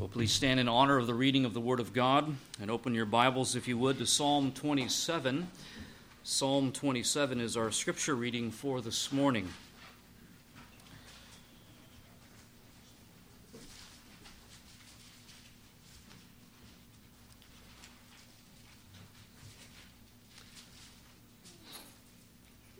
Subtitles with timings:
[0.00, 2.94] Well, please stand in honor of the reading of the Word of God and open
[2.94, 5.46] your Bibles, if you would, to Psalm 27.
[6.22, 9.46] Psalm 27 is our scripture reading for this morning.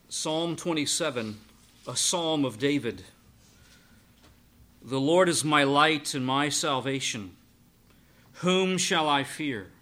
[0.08, 1.36] Psalm 27,
[1.86, 3.02] a psalm of David.
[4.82, 7.36] The Lord is my light and my salvation.
[8.34, 9.72] Whom shall I fear?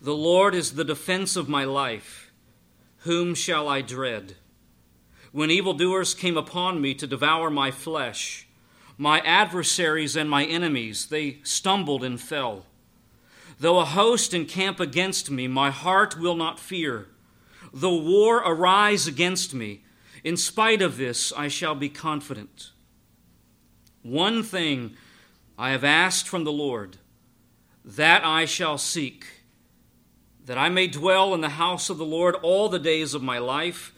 [0.00, 2.30] The Lord is the defense of my life.
[2.98, 4.36] Whom shall I dread?
[5.32, 8.46] When evildoers came upon me to devour my flesh,
[8.96, 12.66] my adversaries and my enemies, they stumbled and fell.
[13.58, 17.08] Though a host encamp against me, my heart will not fear.
[17.74, 19.82] Though war arise against me,
[20.22, 22.70] in spite of this, I shall be confident.
[24.06, 24.94] One thing
[25.58, 26.98] I have asked from the Lord,
[27.84, 29.26] that I shall seek,
[30.44, 33.38] that I may dwell in the house of the Lord all the days of my
[33.38, 33.92] life,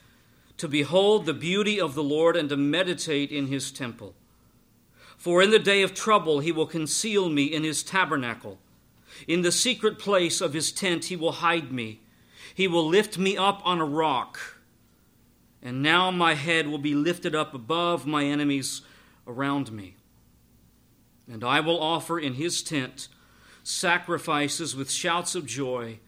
[0.57, 4.15] to behold the beauty of the Lord and to meditate in his temple.
[5.19, 8.59] For in the day of trouble he will conceal me in his tabernacle.
[9.27, 12.01] In the secret place of his tent he will hide me.
[12.55, 14.57] He will lift me up on a rock.
[15.63, 18.81] And now my head will be lifted up above my enemies
[19.27, 19.97] around me.
[21.31, 23.09] And I will offer in his tent
[23.63, 25.99] sacrifices with shouts of joy.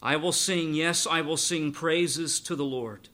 [0.00, 3.08] I will sing, yes, I will sing praises to the Lord.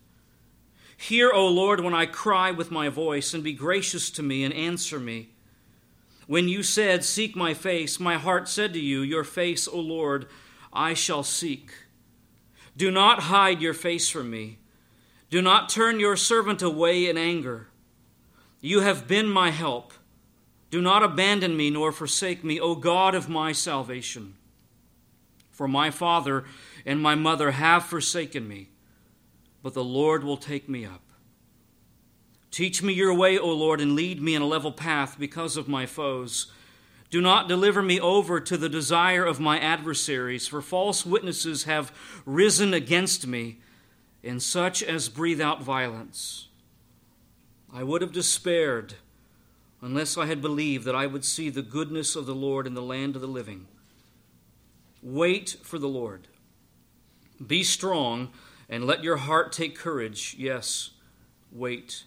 [0.96, 4.52] Hear, O Lord, when I cry with my voice, and be gracious to me and
[4.52, 5.30] answer me.
[6.26, 10.26] When you said, Seek my face, my heart said to you, Your face, O Lord,
[10.72, 11.70] I shall seek.
[12.76, 14.58] Do not hide your face from me.
[15.30, 17.68] Do not turn your servant away in anger.
[18.60, 19.92] You have been my help.
[20.70, 24.34] Do not abandon me nor forsake me, O God of my salvation.
[25.50, 26.44] For my father
[26.84, 28.68] and my mother have forsaken me,
[29.62, 31.02] but the Lord will take me up.
[32.50, 35.68] Teach me your way, O Lord, and lead me in a level path because of
[35.68, 36.50] my foes.
[37.10, 41.92] Do not deliver me over to the desire of my adversaries, for false witnesses have
[42.26, 43.60] risen against me,
[44.22, 46.48] and such as breathe out violence.
[47.72, 48.94] I would have despaired
[49.80, 52.82] unless I had believed that I would see the goodness of the Lord in the
[52.82, 53.66] land of the living.
[55.02, 56.26] Wait for the Lord.
[57.44, 58.30] Be strong
[58.68, 60.34] and let your heart take courage.
[60.38, 60.90] Yes,
[61.52, 62.04] wait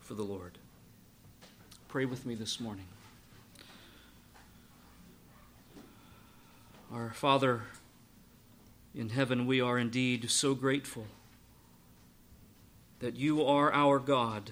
[0.00, 0.58] for the Lord.
[1.88, 2.86] Pray with me this morning.
[6.92, 7.62] Our Father
[8.94, 11.06] in heaven, we are indeed so grateful
[13.00, 14.50] that you are our God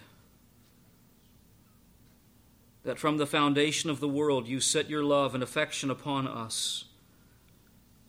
[2.85, 6.85] that from the foundation of the world you set your love and affection upon us,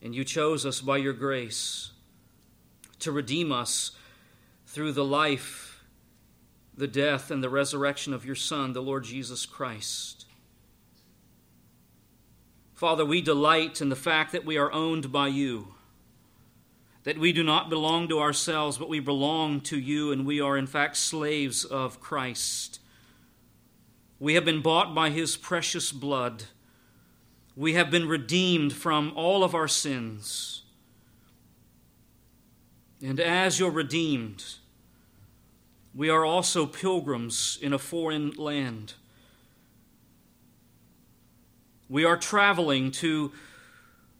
[0.02, 1.90] and you chose us by your grace
[2.98, 3.92] to redeem us
[4.66, 5.82] through the life,
[6.76, 10.26] the death, and the resurrection of your Son, the Lord Jesus Christ.
[12.74, 15.74] Father, we delight in the fact that we are owned by you,
[17.04, 20.58] that we do not belong to ourselves, but we belong to you, and we are
[20.58, 22.80] in fact slaves of Christ.
[24.18, 26.44] We have been bought by his precious blood.
[27.54, 30.62] We have been redeemed from all of our sins.
[33.02, 34.44] And as you're redeemed,
[35.94, 38.94] we are also pilgrims in a foreign land.
[41.88, 43.32] We are traveling to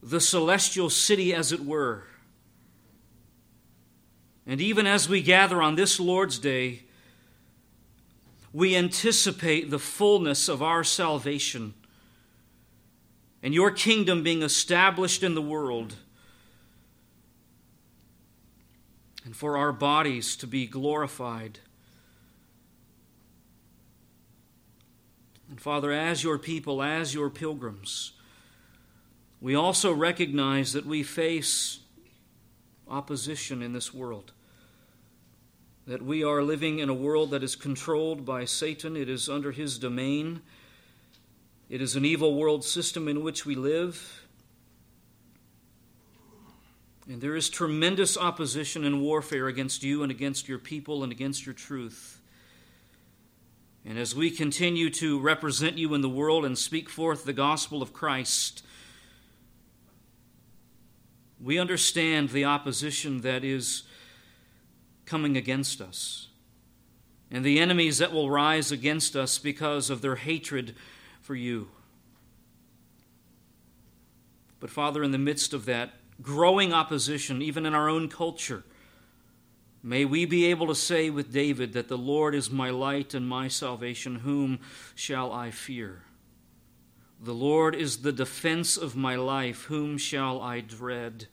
[0.02, 2.04] the celestial city, as it were.
[4.46, 6.82] And even as we gather on this Lord's Day,
[8.56, 11.74] we anticipate the fullness of our salvation.
[13.42, 15.96] And your kingdom being established in the world,
[19.26, 21.58] and for our bodies to be glorified.
[25.50, 28.12] And Father, as your people, as your pilgrims,
[29.38, 31.80] we also recognize that we face
[32.88, 34.32] opposition in this world
[35.86, 39.52] that we are living in a world that is controlled by Satan, it is under
[39.52, 40.40] his domain.
[41.68, 44.26] It is an evil world system in which we live.
[47.08, 51.46] And there is tremendous opposition and warfare against you and against your people and against
[51.46, 52.20] your truth.
[53.84, 57.80] And as we continue to represent you in the world and speak forth the gospel
[57.80, 58.64] of Christ,
[61.40, 63.84] we understand the opposition that is
[65.06, 66.28] coming against us,
[67.30, 70.74] and the enemies that will rise against us because of their hatred
[71.20, 71.68] for you.
[74.60, 75.92] But, Father, in the midst of that
[76.22, 78.64] growing opposition, even in our own culture,
[79.82, 83.28] may we be able to say with David that the Lord is my light and
[83.28, 84.16] my salvation.
[84.16, 84.58] Whom
[84.94, 86.02] shall I fear?
[87.20, 89.64] The Lord is the defense of my life.
[89.64, 91.28] Whom shall I dread?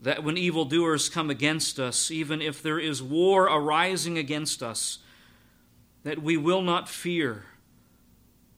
[0.00, 4.98] That when evildoers come against us, even if there is war arising against us,
[6.04, 7.44] that we will not fear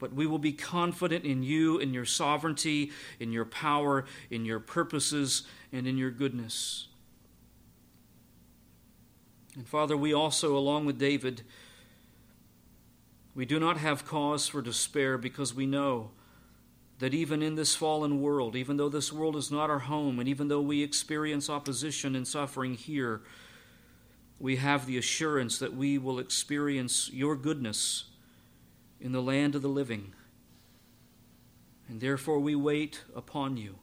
[0.01, 4.59] but we will be confident in you, in your sovereignty, in your power, in your
[4.59, 6.87] purposes, and in your goodness.
[9.55, 11.43] And Father, we also, along with David,
[13.35, 16.09] we do not have cause for despair because we know
[17.01, 20.29] that even in this fallen world, even though this world is not our home, and
[20.29, 23.21] even though we experience opposition and suffering here,
[24.39, 28.03] we have the assurance that we will experience your goodness
[28.99, 30.13] in the land of the living.
[31.89, 33.79] And therefore we wait upon you.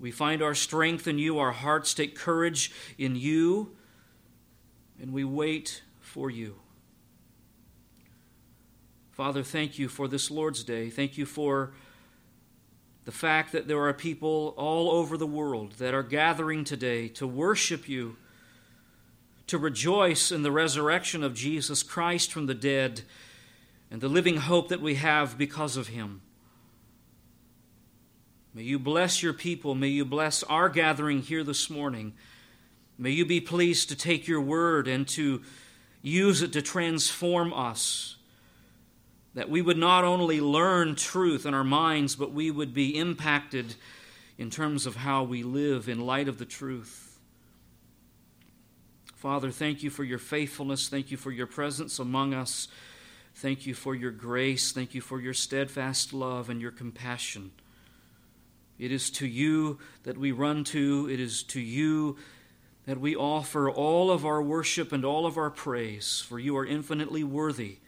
[0.00, 3.76] We find our strength in you, our hearts take courage in you,
[5.00, 6.56] and we wait for you.
[9.16, 10.90] Father, thank you for this Lord's Day.
[10.90, 11.72] Thank you for
[13.06, 17.26] the fact that there are people all over the world that are gathering today to
[17.26, 18.18] worship you,
[19.46, 23.04] to rejoice in the resurrection of Jesus Christ from the dead
[23.90, 26.20] and the living hope that we have because of him.
[28.52, 29.74] May you bless your people.
[29.74, 32.12] May you bless our gathering here this morning.
[32.98, 35.40] May you be pleased to take your word and to
[36.02, 38.15] use it to transform us.
[39.36, 43.74] That we would not only learn truth in our minds, but we would be impacted
[44.38, 47.18] in terms of how we live in light of the truth.
[49.14, 50.88] Father, thank you for your faithfulness.
[50.88, 52.68] Thank you for your presence among us.
[53.34, 54.72] Thank you for your grace.
[54.72, 57.50] Thank you for your steadfast love and your compassion.
[58.78, 62.16] It is to you that we run to, it is to you
[62.86, 66.64] that we offer all of our worship and all of our praise, for you are
[66.64, 67.80] infinitely worthy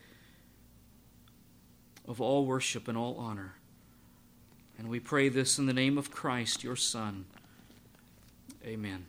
[2.08, 3.54] of all worship and all honor.
[4.78, 7.26] And we pray this in the name of Christ, your Son.
[8.64, 9.06] Amen.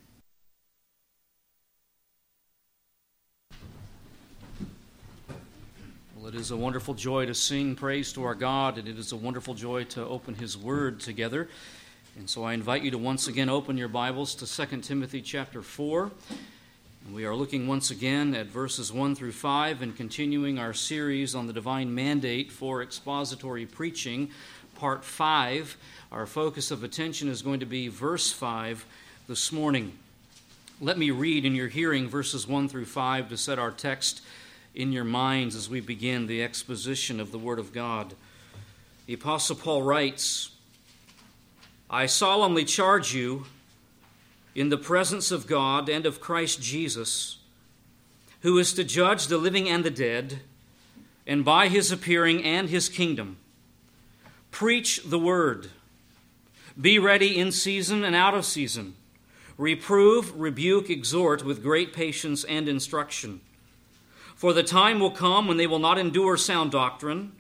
[6.16, 9.14] Well, it is a wonderful joy to sing praise to our God, and it is
[9.14, 11.48] a wonderful joy to open His Word together.
[12.18, 15.62] And so I invite you to once again open your Bibles to 2 Timothy chapter
[15.62, 16.12] 4.
[17.08, 21.48] We are looking once again at verses 1 through 5 and continuing our series on
[21.48, 24.30] the divine mandate for expository preaching,
[24.76, 25.76] part 5.
[26.12, 28.86] Our focus of attention is going to be verse 5
[29.28, 29.94] this morning.
[30.80, 34.22] Let me read in your hearing verses 1 through 5 to set our text
[34.76, 38.14] in your minds as we begin the exposition of the Word of God.
[39.08, 40.52] The Apostle Paul writes,
[41.90, 43.46] I solemnly charge you
[44.56, 47.38] in the presence of God and of Christ Jesus,
[48.42, 50.42] who is to judge the living and the dead,
[51.28, 53.38] and by his appearing and his kingdom,
[54.52, 55.70] preach the word.
[56.80, 58.96] Be ready in season and out of season.
[59.58, 63.42] Reprove, rebuke, exhort with great patience and instruction.
[64.36, 67.34] For the time will come when they will not endure sound doctrine,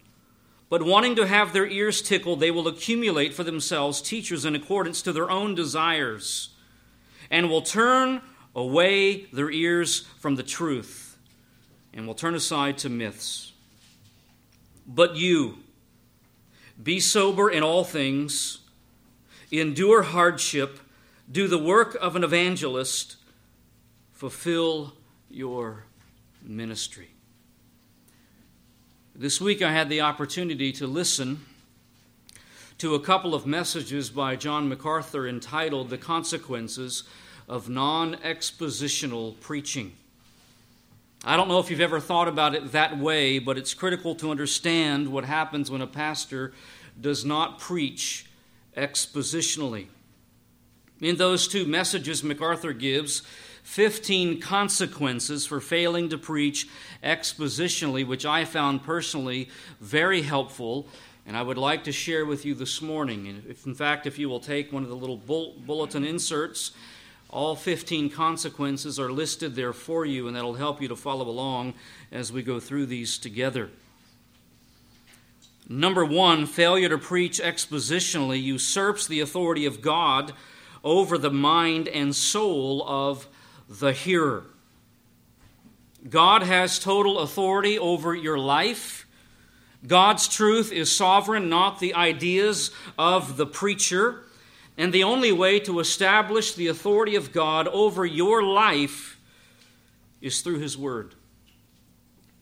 [0.67, 5.01] but wanting to have their ears tickled, they will accumulate for themselves teachers in accordance
[5.01, 6.49] to their own desires,
[7.29, 8.21] and will turn
[8.55, 11.17] away their ears from the truth,
[11.93, 13.53] and will turn aside to myths.
[14.87, 15.59] But you,
[16.81, 18.59] be sober in all things,
[19.51, 20.79] endure hardship,
[21.31, 23.17] do the work of an evangelist,
[24.13, 24.93] fulfill
[25.29, 25.85] your
[26.41, 27.09] ministry.
[29.15, 31.45] This week I had the opportunity to listen
[32.79, 37.03] to a couple of messages by John MacArthur entitled The Consequences
[37.45, 39.91] of Non Expositional Preaching.
[41.25, 44.31] I don't know if you've ever thought about it that way, but it's critical to
[44.31, 46.53] understand what happens when a pastor
[46.99, 48.27] does not preach
[48.77, 49.87] expositionally.
[51.01, 53.23] In those two messages MacArthur gives,
[53.63, 56.69] 15 consequences for failing to preach
[57.03, 59.49] expositionally, which I found personally
[59.81, 60.87] very helpful,
[61.29, 63.27] and I would like to share with you this morning.
[63.27, 66.71] And if, in fact, if you will take one of the little bulletin inserts,
[67.29, 71.75] all 15 consequences are listed there for you, and that'll help you to follow along
[72.11, 73.69] as we go through these together.
[75.69, 80.33] Number one, failure to preach expositionally usurps the authority of God
[80.83, 83.27] over the mind and soul of
[83.69, 84.45] the hearer.
[86.09, 88.98] God has total authority over your life,
[89.85, 94.23] God's truth is sovereign, not the ideas of the preacher.
[94.77, 99.19] And the only way to establish the authority of God over your life
[100.21, 101.15] is through His Word.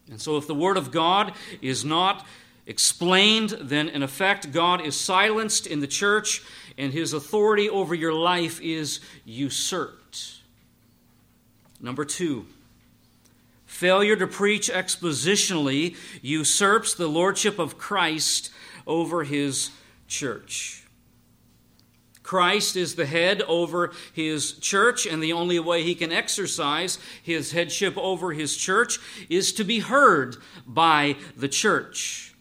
[0.09, 2.25] And so, if the Word of God is not
[2.65, 6.43] explained, then in effect, God is silenced in the church
[6.77, 10.41] and His authority over your life is usurped.
[11.79, 12.45] Number two,
[13.77, 18.49] Failure to preach expositionally usurps the lordship of Christ
[18.87, 19.69] over his
[20.07, 20.83] church.
[22.23, 27.51] Christ is the head over his church, and the only way he can exercise his
[27.51, 28.97] headship over his church
[29.29, 32.33] is to be heard by the church.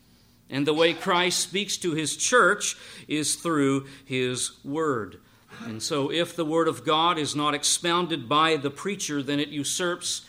[0.49, 2.79] And the way Christ speaks to his church
[3.09, 5.21] is through his word.
[5.67, 9.49] And so, if the word of God is not expounded by the preacher, then it
[9.49, 10.23] usurps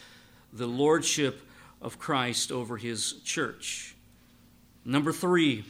[0.58, 1.42] the lordship
[1.82, 3.96] of Christ over his church.
[4.84, 5.64] Number three,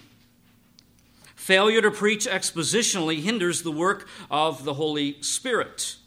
[1.36, 5.98] failure to preach expositionally hinders the work of the Holy Spirit.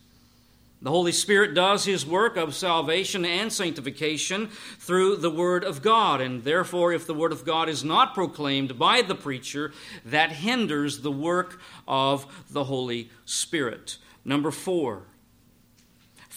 [0.83, 6.23] The Holy Spirit does his work of salvation and sanctification through the Word of God,
[6.23, 9.73] and therefore, if the Word of God is not proclaimed by the preacher,
[10.07, 13.99] that hinders the work of the Holy Spirit.
[14.25, 15.03] Number four,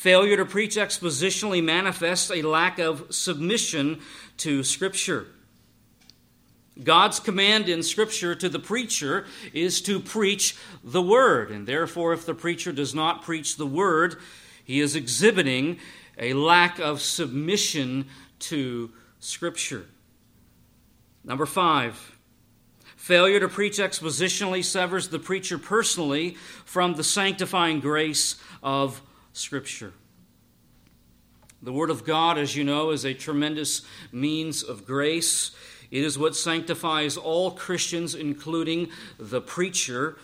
[0.04, 4.02] Failure to preach expositionally manifests a lack of submission
[4.36, 5.28] to Scripture.
[6.84, 12.26] God's command in Scripture to the preacher is to preach the Word, and therefore, if
[12.26, 14.18] the preacher does not preach the Word,
[14.66, 15.80] he is exhibiting
[16.18, 18.92] a lack of submission to
[19.22, 19.86] Scripture.
[21.24, 22.18] Number five,
[22.98, 29.02] failure to preach expositionally severs the preacher personally from the sanctifying grace of
[29.34, 29.94] Scripture.
[31.62, 35.52] The Word of God, as you know, is a tremendous means of grace.
[35.92, 40.18] It is what sanctifies all Christians, including the preacher.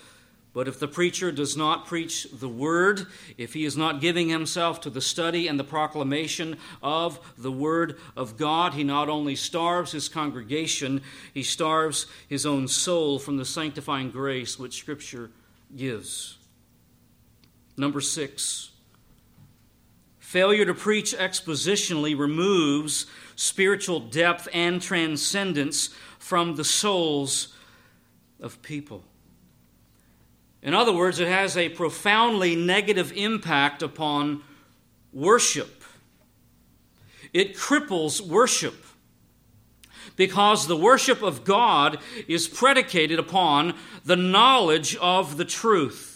[0.52, 4.82] But if the preacher does not preach the Word, if he is not giving himself
[4.82, 9.92] to the study and the proclamation of the Word of God, he not only starves
[9.92, 11.02] his congregation,
[11.34, 15.32] he starves his own soul from the sanctifying grace which Scripture
[15.76, 16.38] gives.
[17.78, 18.72] Number six,
[20.30, 27.56] Failure to preach expositionally removes spiritual depth and transcendence from the souls
[28.40, 29.04] of people.
[30.62, 34.44] In other words, it has a profoundly negative impact upon
[35.12, 35.84] worship.
[37.34, 38.86] It cripples worship
[40.16, 43.74] because the worship of God is predicated upon
[44.06, 46.09] the knowledge of the truth.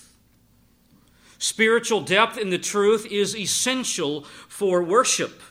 [1.44, 5.42] Spiritual depth in the truth is essential for worship.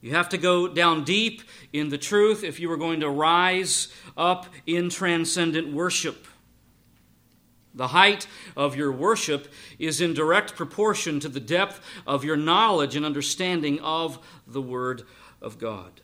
[0.00, 1.42] You have to go down deep
[1.74, 6.26] in the truth if you are going to rise up in transcendent worship.
[7.74, 12.96] The height of your worship is in direct proportion to the depth of your knowledge
[12.96, 15.02] and understanding of the Word
[15.42, 16.00] of God.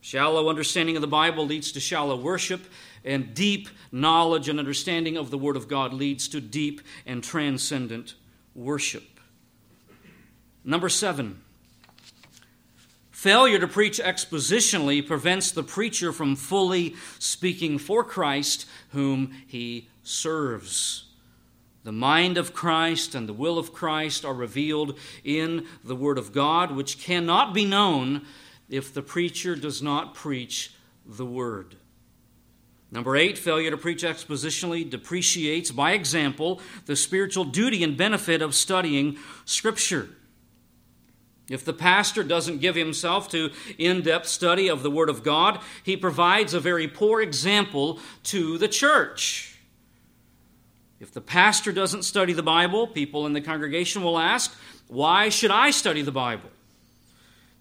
[0.00, 2.62] Shallow understanding of the Bible leads to shallow worship,
[3.04, 8.14] and deep knowledge and understanding of the Word of God leads to deep and transcendent
[8.54, 9.20] worship.
[10.64, 11.42] Number seven,
[13.10, 21.04] failure to preach expositionally prevents the preacher from fully speaking for Christ, whom he serves.
[21.84, 26.32] The mind of Christ and the will of Christ are revealed in the Word of
[26.32, 28.22] God, which cannot be known
[28.70, 30.72] if the preacher does not preach
[31.04, 31.76] the Word.
[32.94, 38.54] Number eight, failure to preach expositionally depreciates, by example, the spiritual duty and benefit of
[38.54, 40.10] studying Scripture.
[41.50, 45.58] If the pastor doesn't give himself to in depth study of the Word of God,
[45.82, 49.58] he provides a very poor example to the church.
[51.00, 55.50] If the pastor doesn't study the Bible, people in the congregation will ask, Why should
[55.50, 56.50] I study the Bible?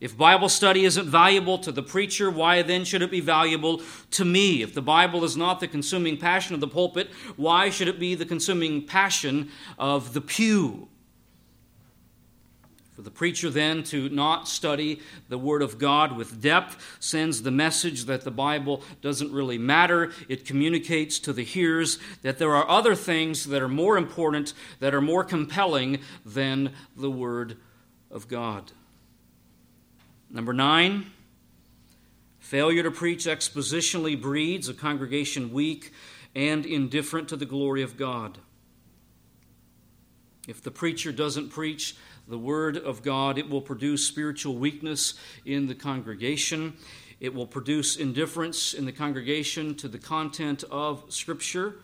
[0.03, 3.81] If Bible study isn't valuable to the preacher, why then should it be valuable
[4.12, 4.62] to me?
[4.62, 8.13] If the Bible is not the consuming passion of the pulpit, why should it be
[8.13, 10.89] the consuming passion of the pew?
[12.91, 17.50] For the preacher then to not study the Word of God with depth sends the
[17.50, 20.12] message that the Bible doesn't really matter.
[20.27, 24.93] It communicates to the hearers that there are other things that are more important, that
[24.93, 27.55] are more compelling than the Word
[28.12, 28.74] of God.
[30.34, 31.12] Number nine,
[32.40, 35.94] failure to preach expositionally breeds a congregation weak
[36.34, 38.40] and indifferent to the glory of God.
[40.48, 41.96] If the preacher doesn't preach
[42.28, 45.13] the Word of God, it will produce spiritual weakness
[45.46, 46.74] in the congregation.
[47.20, 51.75] It will produce indifference in the congregation to the content of Scripture.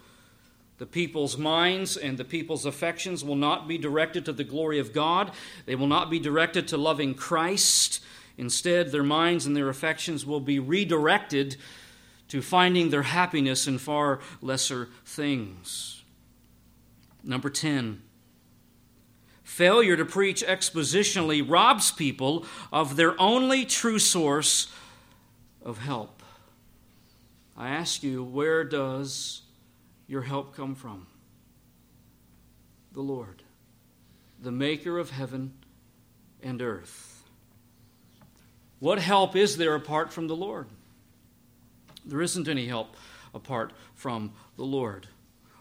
[0.80, 4.92] The people's minds and the people's affections will not be directed to the glory of
[4.92, 5.34] God.
[5.68, 8.02] They will not be directed to loving Christ.
[8.40, 11.58] Instead, their minds and their affections will be redirected
[12.30, 16.04] to finding their happiness in far lesser things.
[17.22, 18.02] Number 10.
[19.44, 24.72] Failure to preach expositionally robs people of their only true source
[25.62, 26.24] of help.
[27.58, 29.42] I ask you, where does
[30.08, 31.08] your help come from?
[32.94, 33.44] The Lord,
[34.42, 35.56] the maker of heaven
[36.42, 37.19] and earth.
[38.80, 40.68] What help is there apart from the Lord?
[42.06, 42.96] There isn't any help
[43.34, 45.08] apart from the Lord.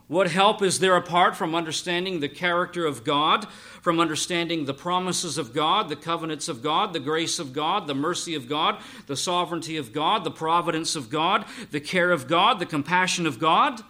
[0.07, 3.47] What help is there apart from understanding the character of God,
[3.83, 7.95] from understanding the promises of God, the covenants of God, the grace of God, the
[7.95, 12.59] mercy of God, the sovereignty of God, the providence of God, the care of God,
[12.59, 13.83] the compassion of God?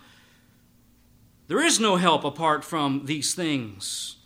[1.47, 4.17] There is no help apart from these things.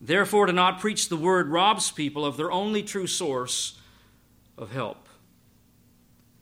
[0.00, 3.78] Therefore, to not preach the word robs people of their only true source
[4.56, 5.08] of help.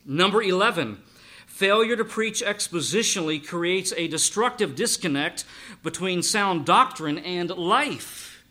[0.04, 1.02] Number 11
[1.46, 5.44] Failure to preach expositionally creates a destructive disconnect
[5.82, 8.42] between sound doctrine and life.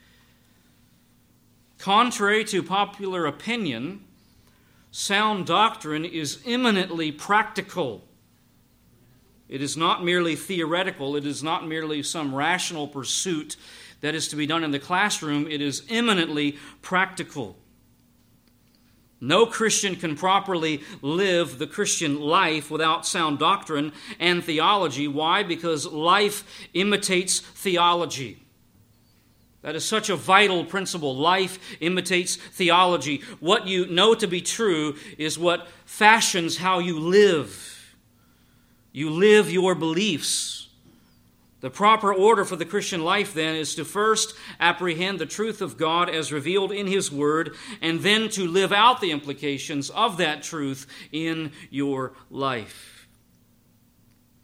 [1.80, 4.06] Contrary to popular opinion,
[4.92, 8.04] sound doctrine is eminently practical.
[9.50, 13.58] It is not merely theoretical, it is not merely some rational pursuit
[14.02, 17.58] that is to be done in the classroom, it is eminently practical.
[19.24, 25.08] No Christian can properly live the Christian life without sound doctrine and theology.
[25.08, 25.44] Why?
[25.44, 28.40] Because life imitates theology.
[29.62, 31.16] That is such a vital principle.
[31.16, 33.22] Life imitates theology.
[33.40, 37.96] What you know to be true is what fashions how you live.
[38.92, 40.61] You live your beliefs.
[41.62, 45.78] The proper order for the Christian life, then, is to first apprehend the truth of
[45.78, 50.42] God as revealed in His Word, and then to live out the implications of that
[50.42, 53.08] truth in your life.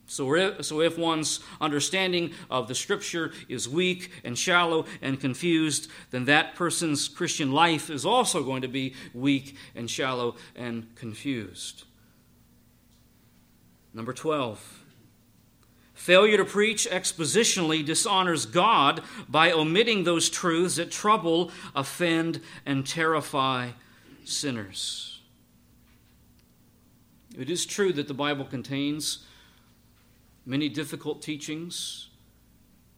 [0.05, 5.89] So if, so if one's understanding of the Scripture is weak and shallow and confused,
[6.11, 11.83] then that person's Christian life is also going to be weak and shallow and confused.
[13.93, 14.83] Number 12.
[15.97, 23.71] Failure to preach expositionally dishonors God by omitting those truths that trouble, offend, and terrify
[24.23, 25.21] sinners.
[27.35, 29.25] It is true that the Bible contains
[30.45, 32.09] many difficult teachings,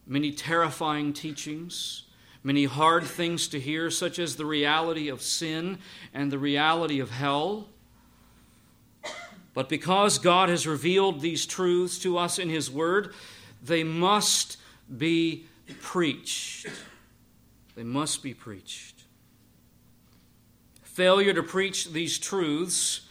[0.06, 2.02] many terrifying teachings,
[2.44, 5.78] many hard things to hear, such as the reality of sin
[6.12, 7.70] and the reality of hell.
[9.52, 13.14] But because God has revealed these truths to us in His Word,
[13.62, 14.56] they must
[14.96, 15.46] be
[15.80, 16.66] preached.
[17.74, 19.04] They must be preached.
[20.82, 23.02] Failure to preach these truths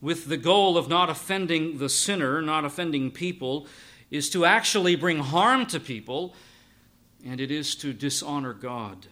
[0.00, 3.66] with the goal of not offending the sinner, not offending people,
[4.10, 6.34] is to actually bring harm to people,
[7.24, 9.06] and it is to dishonor God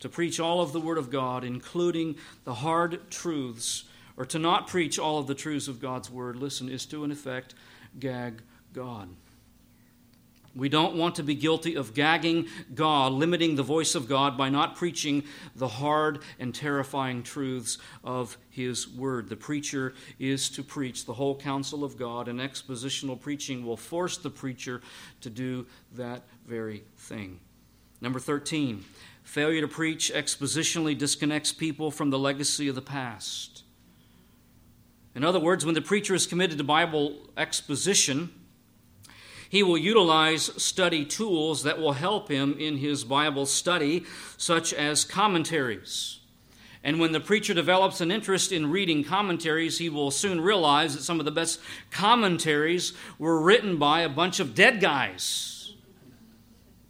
[0.00, 3.84] to preach all of the Word of God, including the hard truths,
[4.16, 7.10] or to not preach all of the truths of God's Word, listen, is to, in
[7.10, 7.54] effect,
[7.98, 9.08] gag God.
[10.54, 14.48] We don't want to be guilty of gagging God, limiting the voice of God by
[14.48, 19.28] not preaching the hard and terrifying truths of His Word.
[19.28, 24.16] The preacher is to preach the whole counsel of God, and expositional preaching will force
[24.16, 24.80] the preacher
[25.20, 27.38] to do that very thing.
[28.00, 28.82] Number 13,
[29.26, 33.64] Failure to preach expositionally disconnects people from the legacy of the past.
[35.16, 38.30] In other words, when the preacher is committed to Bible exposition,
[39.48, 44.04] he will utilize study tools that will help him in his Bible study,
[44.36, 46.20] such as commentaries.
[46.84, 51.02] And when the preacher develops an interest in reading commentaries, he will soon realize that
[51.02, 51.60] some of the best
[51.90, 55.55] commentaries were written by a bunch of dead guys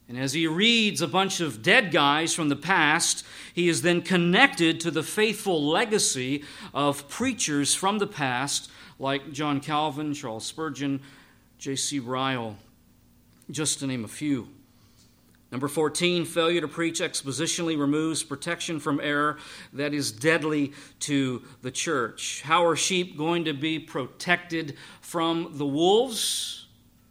[0.08, 4.02] and as he reads a bunch of dead guys from the past, he is then
[4.02, 11.00] connected to the faithful legacy of preachers from the past, like John Calvin, Charles Spurgeon,
[11.58, 11.98] J.C.
[11.98, 12.56] Ryle,
[13.50, 14.48] just to name a few.
[15.50, 19.38] Number 14, failure to preach expositionally removes protection from error
[19.72, 22.42] that is deadly to the church.
[22.42, 26.66] How are sheep going to be protected from the wolves?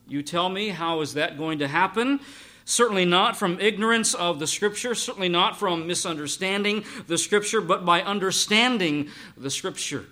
[0.07, 2.19] You tell me, how is that going to happen?
[2.65, 8.01] Certainly not from ignorance of the Scripture, certainly not from misunderstanding the Scripture, but by
[8.01, 10.05] understanding the Scripture.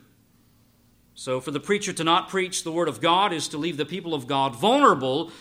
[1.15, 3.85] So, for the preacher to not preach the Word of God is to leave the
[3.85, 5.31] people of God vulnerable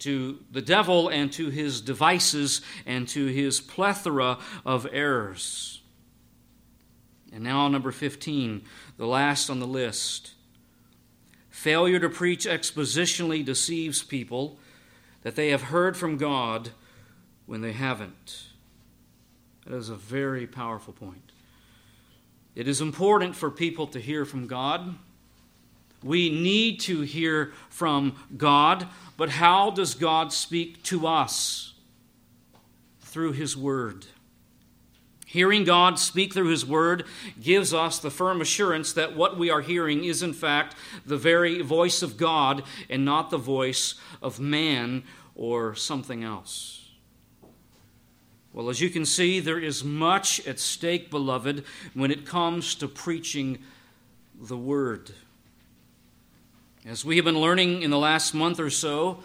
[0.00, 5.82] to the devil and to his devices and to his plethora of errors.
[7.32, 8.62] And now, number 15,
[8.96, 10.32] the last on the list.
[11.50, 14.58] Failure to preach expositionally deceives people
[15.22, 16.70] that they have heard from God
[17.46, 18.46] when they haven't.
[19.66, 21.32] That is a very powerful point.
[22.54, 24.96] It is important for people to hear from God.
[26.02, 31.74] We need to hear from God, but how does God speak to us?
[33.00, 34.06] Through His Word.
[35.32, 37.06] Hearing God speak through His Word
[37.40, 41.62] gives us the firm assurance that what we are hearing is, in fact, the very
[41.62, 46.90] voice of God and not the voice of man or something else.
[48.52, 51.64] Well, as you can see, there is much at stake, beloved,
[51.94, 53.56] when it comes to preaching
[54.38, 55.12] the Word.
[56.84, 59.20] As we have been learning in the last month or so,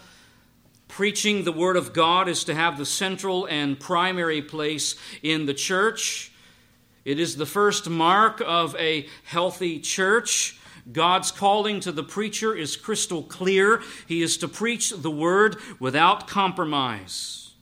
[0.88, 5.54] Preaching the Word of God is to have the central and primary place in the
[5.54, 6.32] church.
[7.04, 10.58] It is the first mark of a healthy church.
[10.90, 13.82] God's calling to the preacher is crystal clear.
[14.06, 17.52] He is to preach the Word without compromise.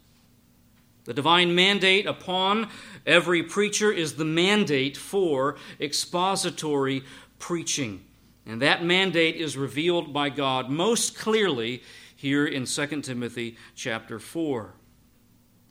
[1.05, 2.69] The divine mandate upon
[3.05, 7.05] every preacher is the mandate for expository
[7.39, 8.05] preaching.
[8.47, 11.83] And that mandate is revealed by God most clearly
[12.16, 14.72] here in 2 Timothy chapter 4.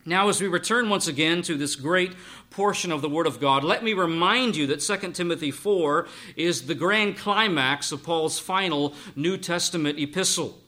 [0.07, 2.13] Now, as we return once again to this great
[2.51, 6.67] portion of the Word of God, let me remind you that 2 Timothy 4 is
[6.67, 10.59] the grand climax of Paul's final New Testament epistle.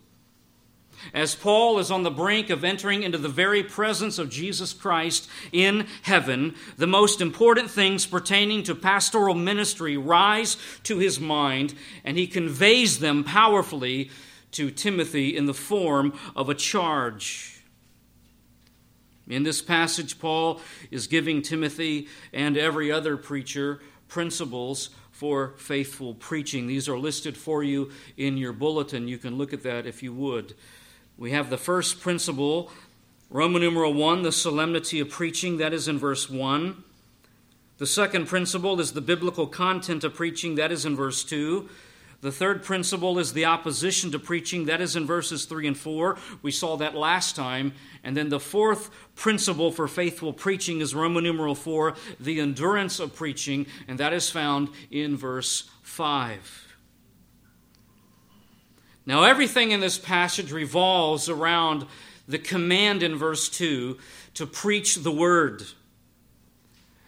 [1.13, 5.29] As Paul is on the brink of entering into the very presence of Jesus Christ
[5.51, 12.17] in heaven, the most important things pertaining to pastoral ministry rise to his mind, and
[12.17, 14.09] he conveys them powerfully
[14.51, 17.61] to Timothy in the form of a charge.
[19.27, 26.67] In this passage, Paul is giving Timothy and every other preacher principles for faithful preaching.
[26.67, 29.07] These are listed for you in your bulletin.
[29.07, 30.53] You can look at that if you would.
[31.17, 32.71] We have the first principle,
[33.29, 35.57] Roman numeral 1, the solemnity of preaching.
[35.57, 36.83] That is in verse 1.
[37.79, 40.55] The second principle is the biblical content of preaching.
[40.55, 41.67] That is in verse 2.
[42.21, 44.65] The third principle is the opposition to preaching.
[44.65, 46.17] That is in verses 3 and 4.
[46.41, 47.73] We saw that last time.
[48.03, 53.15] And then the fourth principle for faithful preaching is Roman numeral 4, the endurance of
[53.15, 53.67] preaching.
[53.87, 56.75] And that is found in verse 5.
[59.05, 61.85] Now, everything in this passage revolves around
[62.27, 63.97] the command in verse 2
[64.33, 65.63] to preach the word.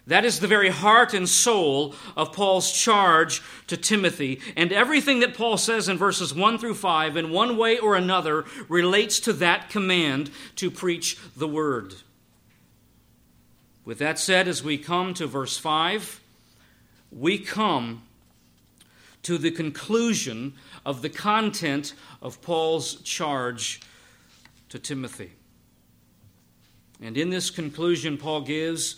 [0.09, 4.41] That is the very heart and soul of Paul's charge to Timothy.
[4.57, 8.45] And everything that Paul says in verses 1 through 5, in one way or another,
[8.67, 11.93] relates to that command to preach the word.
[13.85, 16.19] With that said, as we come to verse 5,
[17.11, 18.01] we come
[19.21, 20.55] to the conclusion
[20.87, 23.79] of the content of Paul's charge
[24.69, 25.33] to Timothy.
[26.99, 28.95] And in this conclusion, Paul gives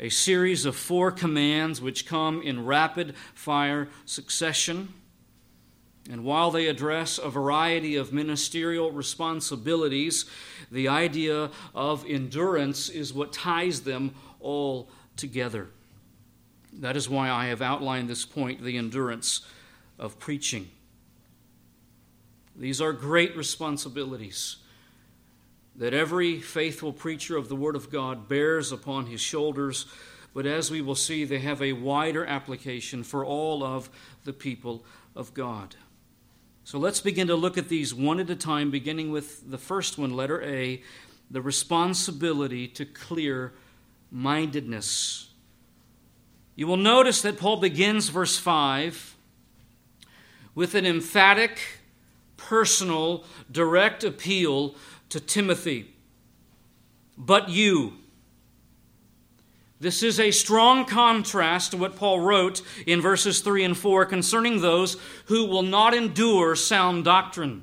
[0.00, 4.88] a series of four commands which come in rapid fire succession.
[6.10, 10.24] And while they address a variety of ministerial responsibilities,
[10.70, 15.68] the idea of endurance is what ties them all together.
[16.72, 19.40] That is why I have outlined this point the endurance
[19.98, 20.70] of preaching.
[22.54, 24.56] These are great responsibilities
[25.78, 29.86] that every faithful preacher of the Word of God bears upon his shoulders,
[30.34, 33.88] but as we will see, they have a wider application for all of
[34.24, 35.76] the people of God.
[36.64, 39.96] So let's begin to look at these one at a time, beginning with the first
[39.96, 40.82] one, letter A,
[41.30, 43.54] the responsibility to clear
[44.10, 45.30] mindedness.
[46.56, 49.16] You will notice that Paul begins verse 5
[50.56, 51.60] with an emphatic,
[52.36, 54.74] personal, direct appeal
[55.10, 55.94] to Timothy.
[57.16, 57.94] But you.
[59.80, 64.60] This is a strong contrast to what Paul wrote in verses 3 and 4 concerning
[64.60, 67.62] those who will not endure sound doctrine.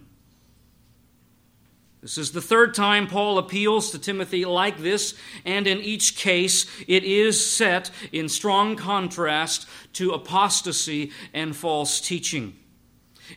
[2.01, 6.67] This is the third time Paul appeals to Timothy like this, and in each case
[6.87, 12.55] it is set in strong contrast to apostasy and false teaching.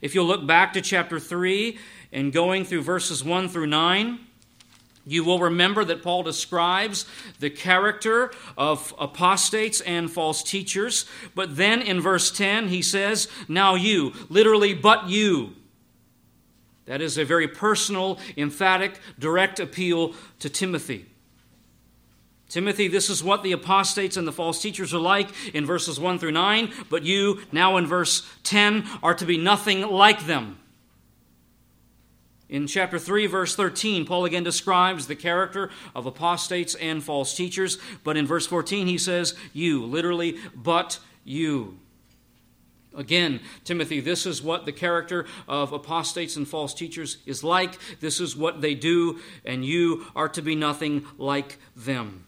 [0.03, 1.79] If you'll look back to chapter 3
[2.13, 4.19] and going through verses 1 through 9,
[5.05, 7.07] You will remember that Paul describes
[7.41, 13.75] the character of apostates and false teachers, but then in verse 10 he says, Now
[13.75, 15.55] you, literally, but you.
[16.87, 21.07] That is a very personal, emphatic, direct appeal to Timothy.
[22.49, 26.19] Timothy, this is what the apostates and the false teachers are like in verses 1
[26.19, 30.59] through 9, but you, now in verse 10, are to be nothing like them.
[32.49, 37.79] In chapter 3, verse 13, Paul again describes the character of apostates and false teachers,
[38.05, 41.79] but in verse 14 he says, You, literally, but you.
[42.97, 47.79] Again, Timothy, this is what the character of apostates and false teachers is like.
[48.01, 52.25] This is what they do, and you are to be nothing like them.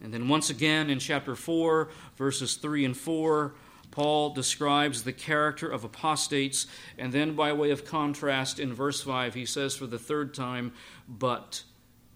[0.00, 3.52] And then once again in chapter 4, verses 3 and 4,
[3.92, 6.66] Paul describes the character of apostates,
[6.98, 10.72] and then by way of contrast, in verse 5, he says for the third time,
[11.06, 11.62] But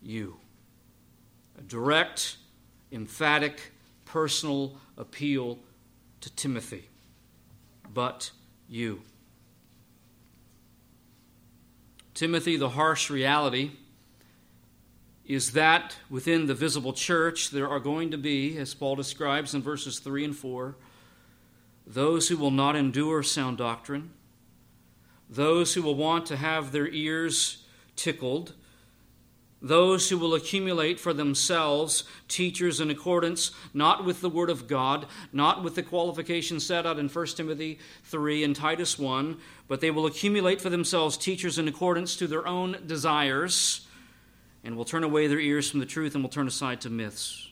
[0.02, 0.38] you.
[1.58, 2.38] A direct,
[2.90, 3.72] emphatic,
[4.06, 5.58] personal appeal
[6.22, 6.88] to Timothy.
[7.92, 8.30] But
[8.68, 9.02] you.
[12.14, 13.72] Timothy, the harsh reality
[15.26, 19.60] is that within the visible church there are going to be, as Paul describes in
[19.60, 20.76] verses 3 and 4,
[21.86, 24.10] those who will not endure sound doctrine,
[25.30, 28.54] those who will want to have their ears tickled,
[29.62, 35.06] those who will accumulate for themselves teachers in accordance not with the Word of God,
[35.32, 39.90] not with the qualifications set out in 1 Timothy 3 and Titus 1, but they
[39.90, 43.86] will accumulate for themselves teachers in accordance to their own desires
[44.62, 47.48] and will turn away their ears from the truth and will turn aside to myths.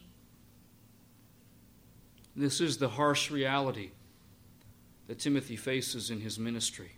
[2.37, 3.93] This is the harsh reality
[5.07, 6.93] that Timothy faces in his ministry.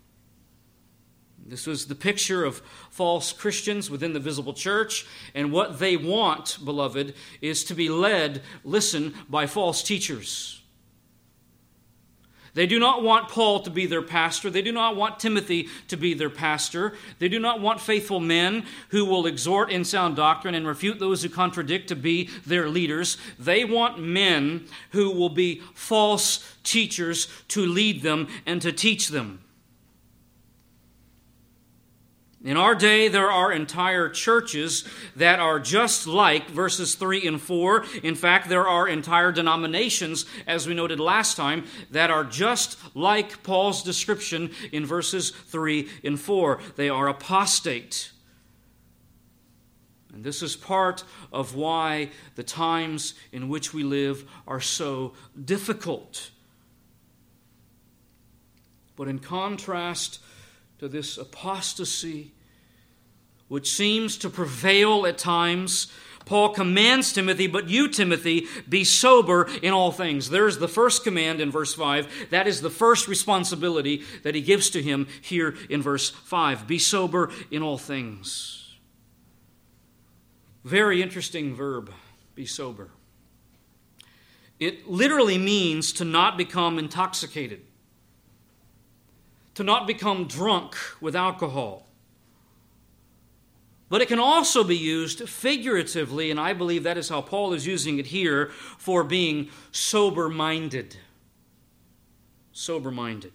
[1.44, 6.58] This was the picture of false Christians within the visible church, and what they want,
[6.64, 10.62] beloved, is to be led, listen, by false teachers.
[12.56, 14.48] They do not want Paul to be their pastor.
[14.48, 16.94] They do not want Timothy to be their pastor.
[17.18, 21.22] They do not want faithful men who will exhort in sound doctrine and refute those
[21.22, 23.18] who contradict to be their leaders.
[23.38, 29.40] They want men who will be false teachers to lead them and to teach them.
[32.46, 34.84] In our day, there are entire churches
[35.16, 37.84] that are just like verses 3 and 4.
[38.04, 43.42] In fact, there are entire denominations, as we noted last time, that are just like
[43.42, 46.60] Paul's description in verses 3 and 4.
[46.76, 48.12] They are apostate.
[50.14, 56.30] And this is part of why the times in which we live are so difficult.
[58.94, 60.20] But in contrast
[60.78, 62.34] to this apostasy,
[63.48, 65.88] which seems to prevail at times,
[66.26, 70.28] Paul commands Timothy, but you, Timothy, be sober in all things.
[70.28, 72.30] There's the first command in verse 5.
[72.30, 76.66] That is the first responsibility that he gives to him here in verse 5.
[76.66, 78.74] Be sober in all things.
[80.64, 81.92] Very interesting verb,
[82.34, 82.90] be sober.
[84.58, 87.60] It literally means to not become intoxicated,
[89.54, 91.85] to not become drunk with alcohol
[93.88, 97.66] but it can also be used figuratively, and I believe that is how Paul is
[97.66, 98.46] using it here
[98.78, 100.96] for being sober minded.
[102.52, 103.32] Sober minded.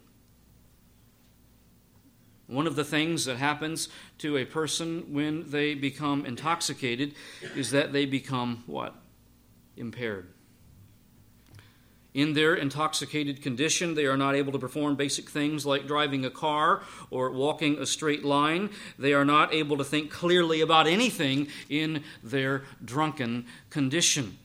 [2.47, 3.87] One of the things that happens
[4.17, 7.13] to a person when they become intoxicated
[7.55, 8.95] is that they become what?
[9.77, 10.33] Impaired.
[12.13, 16.29] In their intoxicated condition, they are not able to perform basic things like driving a
[16.29, 18.69] car or walking a straight line.
[18.99, 24.37] They are not able to think clearly about anything in their drunken condition.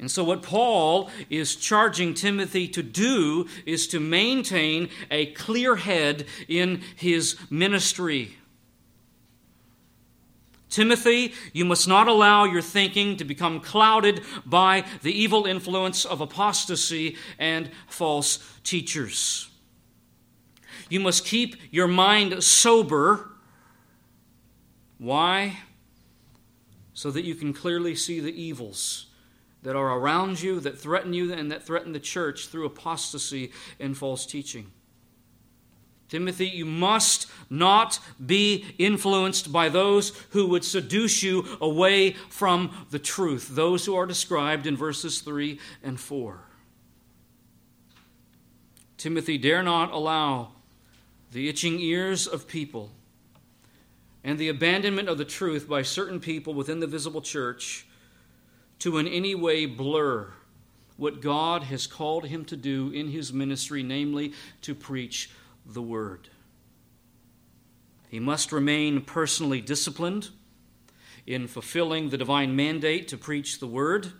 [0.00, 6.26] And so, what Paul is charging Timothy to do is to maintain a clear head
[6.48, 8.36] in his ministry.
[10.72, 16.22] Timothy, you must not allow your thinking to become clouded by the evil influence of
[16.22, 19.50] apostasy and false teachers.
[20.88, 23.32] You must keep your mind sober.
[24.96, 25.58] Why?
[26.94, 29.06] So that you can clearly see the evils
[29.62, 33.96] that are around you, that threaten you, and that threaten the church through apostasy and
[33.96, 34.72] false teaching.
[36.12, 42.98] Timothy, you must not be influenced by those who would seduce you away from the
[42.98, 46.38] truth, those who are described in verses 3 and 4.
[48.98, 50.50] Timothy, dare not allow
[51.30, 52.90] the itching ears of people
[54.22, 57.86] and the abandonment of the truth by certain people within the visible church
[58.80, 60.30] to in any way blur
[60.98, 65.30] what God has called him to do in his ministry, namely to preach
[65.64, 66.28] the word.
[68.08, 70.30] He must remain personally disciplined
[71.26, 74.12] in fulfilling the divine mandate to preach the word.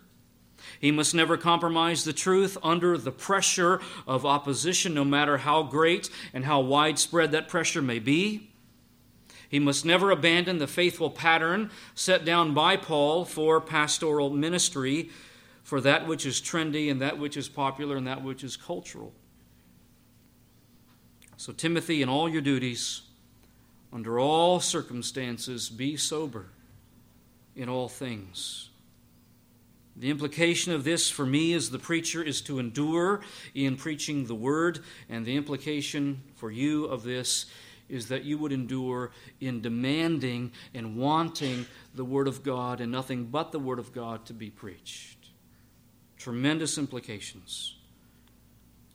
[0.81, 6.09] He must never compromise the truth under the pressure of opposition, no matter how great
[6.33, 8.51] and how widespread that pressure may be.
[9.49, 15.11] He must never abandon the faithful pattern set down by Paul for pastoral ministry,
[15.63, 19.13] for that which is trendy and that which is popular and that which is cultural.
[21.43, 23.03] So, Timothy, in all your duties,
[23.93, 26.47] under all circumstances, be sober
[27.57, 28.71] in all things.
[29.97, 33.23] The implication of this for me as the preacher is to endure
[33.57, 37.47] in preaching the word, and the implication for you of this
[37.89, 43.25] is that you would endure in demanding and wanting the Word of God and nothing
[43.25, 45.19] but the Word of God to be preached.
[46.19, 47.75] Tremendous implications.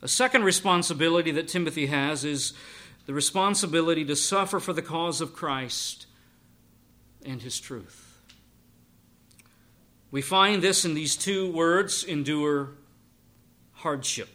[0.02, 2.54] A second responsibility that Timothy has is
[3.06, 6.06] the responsibility to suffer for the cause of Christ
[7.26, 8.22] and His truth.
[10.12, 12.70] We find this in these two words endure
[13.74, 14.30] hardship.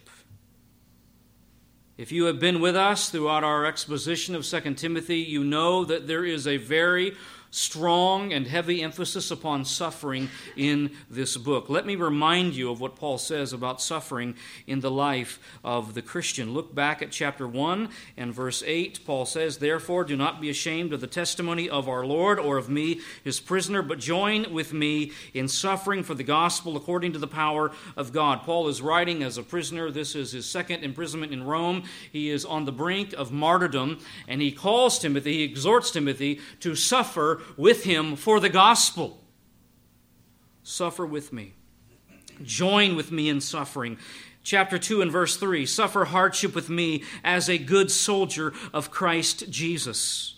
[1.96, 6.07] If you have been with us throughout our exposition of 2 Timothy, you know that
[6.07, 7.14] there is a very
[7.53, 11.69] strong and heavy emphasis upon suffering in this book.
[11.69, 14.35] Let me remind you of what Paul says about suffering
[14.67, 16.55] in the life of the Christian.
[16.55, 19.01] Look back at chapter 1 and verse 8.
[19.05, 22.71] Paul says, Therefore, do not be ashamed of the testimony of our Lord or of
[22.71, 27.27] me, his prisoner, but join with me in suffering for the gospel according to the
[27.27, 28.43] power of God.
[28.45, 29.91] Paul is writing as a prisoner.
[29.91, 31.83] This is his second imprisonment in Rome.
[32.11, 36.75] He is on the brink of martyrdom, and he calls Timothy, he exhorts Timothy to
[36.75, 39.20] suffer with him for the gospel.
[40.62, 41.55] Suffer with me.
[42.42, 43.98] Join with me in suffering.
[44.42, 49.50] Chapter 2 and verse 3 Suffer hardship with me as a good soldier of Christ
[49.50, 50.35] Jesus.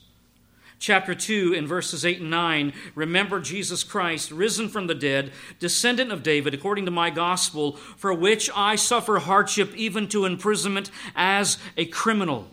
[0.78, 6.12] Chapter 2 and verses 8 and 9 Remember Jesus Christ, risen from the dead, descendant
[6.12, 11.56] of David, according to my gospel, for which I suffer hardship even to imprisonment as
[11.76, 12.48] a criminal.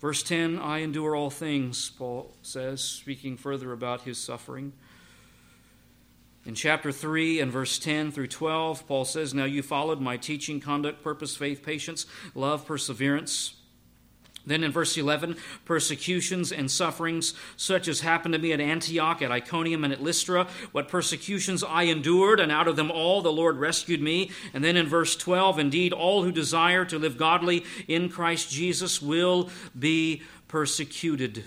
[0.00, 4.72] Verse 10 I endure all things, Paul says, speaking further about his suffering.
[6.46, 10.58] In chapter 3 and verse 10 through 12, Paul says, Now you followed my teaching,
[10.58, 13.59] conduct, purpose, faith, patience, love, perseverance
[14.46, 19.30] then in verse 11, persecutions and sufferings, such as happened to me at Antioch, at
[19.30, 23.58] Iconium, and at Lystra, what persecutions I endured, and out of them all the Lord
[23.58, 24.30] rescued me.
[24.54, 29.02] And then in verse 12, indeed, all who desire to live godly in Christ Jesus
[29.02, 31.44] will be persecuted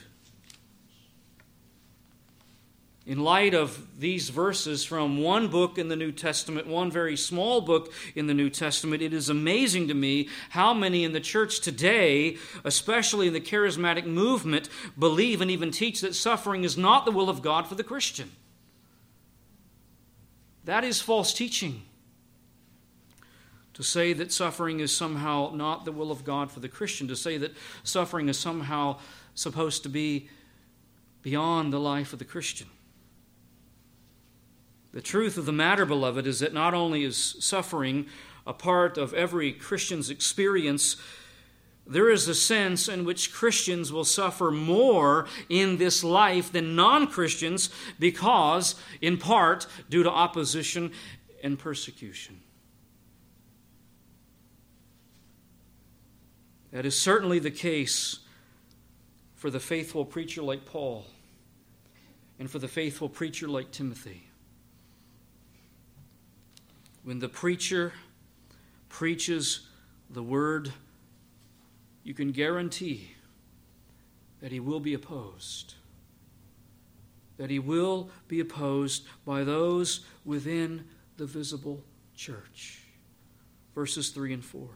[3.06, 7.60] in light of these verses from one book in the New Testament, one very small
[7.60, 11.60] book in the New Testament, it is amazing to me how many in the church
[11.60, 17.12] today, especially in the charismatic movement, believe and even teach that suffering is not the
[17.12, 18.32] will of God for the Christian.
[20.63, 21.82] That is false teaching.
[23.74, 27.18] To say that suffering is somehow not the will of God for the Christian, to
[27.18, 29.00] say that suffering is somehow
[29.36, 30.30] supposed to be
[31.22, 32.68] beyond the life of the Christian.
[34.94, 38.06] The truth of the matter, beloved, is that not only is suffering
[38.46, 40.98] a part of every Christian's experience,
[41.88, 47.08] there is a sense in which Christians will suffer more in this life than non
[47.08, 50.92] Christians because, in part, due to opposition
[51.42, 52.40] and persecution.
[56.72, 58.20] That is certainly the case
[59.36, 61.06] for the faithful preacher like Paul
[62.40, 64.23] and for the faithful preacher like Timothy
[67.04, 67.94] when the preacher
[68.89, 69.68] preaches
[70.10, 70.72] the word,
[72.04, 73.12] you can guarantee
[74.42, 75.76] that he will be opposed.
[77.38, 80.86] That he will be opposed by those within
[81.18, 81.84] the visible
[82.16, 82.82] church.
[83.74, 84.68] Verses 3 and 4.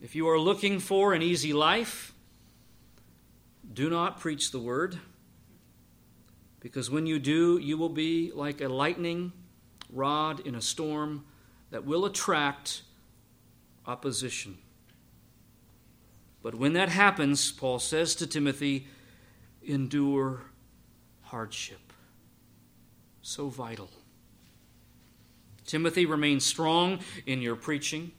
[0.00, 2.12] If you are looking for an easy life,
[3.72, 4.98] do not preach the word,
[6.60, 9.32] because when you do, you will be like a lightning
[9.92, 11.24] rod in a storm
[11.70, 12.82] that will attract
[13.86, 14.58] opposition.
[16.42, 18.86] But when that happens, Paul says to Timothy,
[19.62, 20.42] endure
[21.22, 21.92] hardship.
[23.22, 23.90] So vital.
[25.64, 28.10] Timothy, remain strong in your preaching.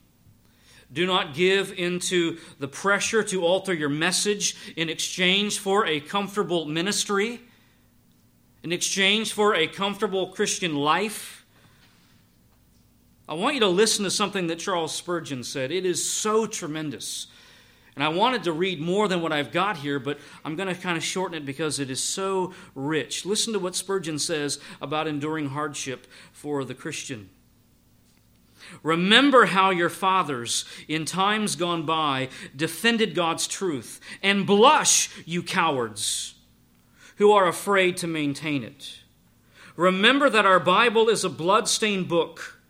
[0.92, 6.66] Do not give into the pressure to alter your message in exchange for a comfortable
[6.66, 7.42] ministry,
[8.64, 11.43] in exchange for a comfortable Christian life.
[13.28, 15.72] I want you to listen to something that Charles Spurgeon said.
[15.72, 17.28] It is so tremendous.
[17.96, 20.80] And I wanted to read more than what I've got here, but I'm going to
[20.80, 23.26] kind of shorten it because it is so rich.
[23.26, 27.30] Listen to what Spurgeon says about enduring hardship for the Christian.
[28.82, 36.34] Remember how your fathers, in times gone by, defended God's truth, and blush, you cowards,
[37.18, 39.00] who are afraid to maintain it.
[39.76, 42.63] Remember that our Bible is a blood-stained book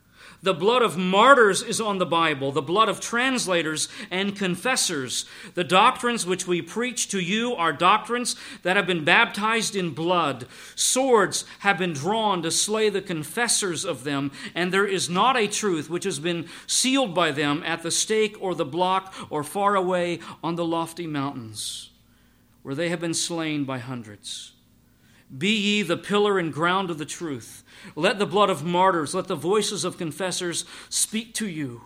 [0.44, 5.26] the blood of martyrs is on the Bible, the blood of translators and confessors.
[5.56, 10.46] The doctrines which we preach to you are doctrines that have been baptized in blood.
[10.76, 15.48] Swords have been drawn to slay the confessors of them, and there is not a
[15.48, 19.76] truth which has been sealed by them at the stake or the block or far
[19.76, 21.90] away on the lofty mountains,
[22.64, 24.52] where they have been slain by hundreds.
[25.36, 27.64] Be ye the pillar and ground of the truth.
[27.96, 31.82] Let the blood of martyrs, let the voices of confessors speak to you.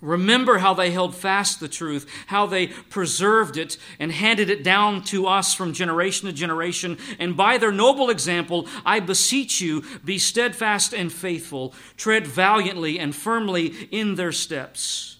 [0.00, 5.02] Remember how they held fast the truth, how they preserved it and handed it down
[5.04, 6.98] to us from generation to generation.
[7.18, 13.14] And by their noble example, I beseech you, be steadfast and faithful, tread valiantly and
[13.14, 15.16] firmly in their steps.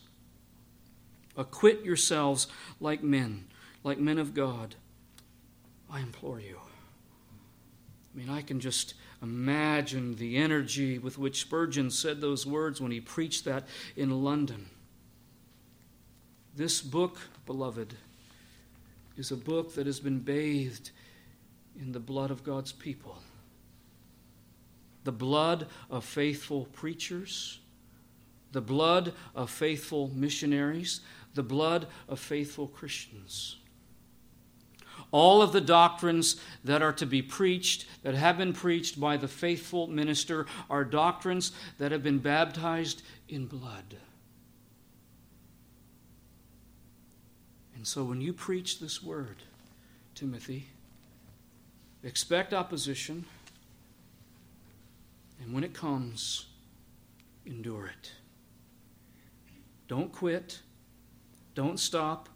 [1.37, 2.47] Acquit yourselves
[2.79, 3.47] like men,
[3.83, 4.77] like men of God.
[5.91, 6.58] I implore you.
[8.19, 12.91] I mean, I can just imagine the energy with which Spurgeon said those words when
[12.91, 14.69] he preached that in London.
[16.57, 17.17] This book,
[17.47, 17.95] beloved,
[19.17, 20.91] is a book that has been bathed
[21.81, 23.19] in the blood of God's people.
[25.05, 27.61] The blood of faithful preachers,
[28.51, 31.03] the blood of faithful missionaries,
[31.35, 33.59] the blood of faithful Christians.
[35.11, 39.29] All of the doctrines that are to be preached, that have been preached by the
[39.29, 43.97] faithful minister, are doctrines that have been baptized in blood.
[47.75, 49.37] And so when you preach this word,
[50.15, 50.67] Timothy,
[52.03, 53.25] expect opposition.
[55.41, 56.47] And when it comes,
[57.47, 58.13] endure it.
[59.87, 60.61] Don't quit.
[61.55, 62.29] Don't stop.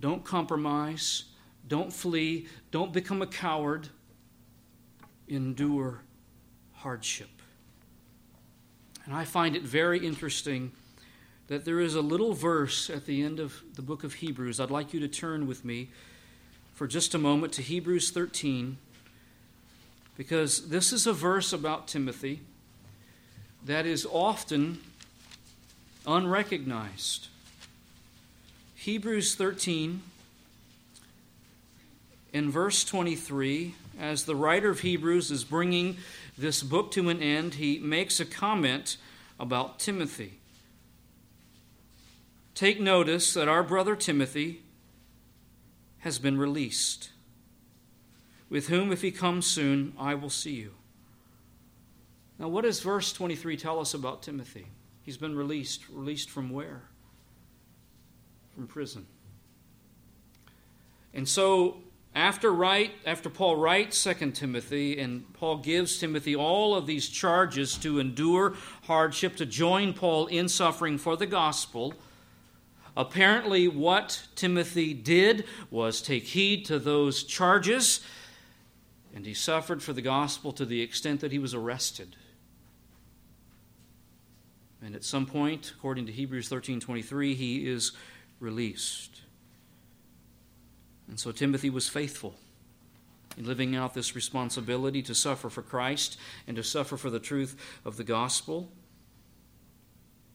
[0.00, 1.24] Don't compromise.
[1.68, 2.48] Don't flee.
[2.70, 3.88] Don't become a coward.
[5.28, 6.00] Endure
[6.72, 7.28] hardship.
[9.04, 10.72] And I find it very interesting
[11.48, 14.60] that there is a little verse at the end of the book of Hebrews.
[14.60, 15.88] I'd like you to turn with me
[16.74, 18.76] for just a moment to Hebrews 13,
[20.16, 22.40] because this is a verse about Timothy
[23.64, 24.80] that is often
[26.06, 27.28] unrecognized.
[28.74, 30.02] Hebrews 13
[32.32, 35.96] in verse 23, as the writer of Hebrews is bringing
[36.36, 38.96] this book to an end, he makes a comment
[39.40, 40.38] about Timothy.
[42.54, 44.62] Take notice that our brother Timothy
[46.00, 47.10] has been released,
[48.50, 50.74] with whom, if he comes soon, I will see you.
[52.38, 54.66] Now, what does verse 23 tell us about Timothy?
[55.02, 55.82] He's been released.
[55.90, 56.82] Released from where?
[58.54, 59.06] From prison.
[61.12, 61.78] And so
[62.18, 67.78] after, write, after Paul writes 2 Timothy, and Paul gives Timothy all of these charges
[67.78, 71.94] to endure hardship, to join Paul in suffering for the gospel,
[72.96, 78.00] apparently what Timothy did was take heed to those charges,
[79.14, 82.16] and he suffered for the gospel to the extent that he was arrested.
[84.82, 87.92] And at some point, according to Hebrews 13:23, he is
[88.40, 89.17] released.
[91.08, 92.34] And so Timothy was faithful
[93.36, 97.56] in living out this responsibility to suffer for Christ and to suffer for the truth
[97.84, 98.70] of the gospel.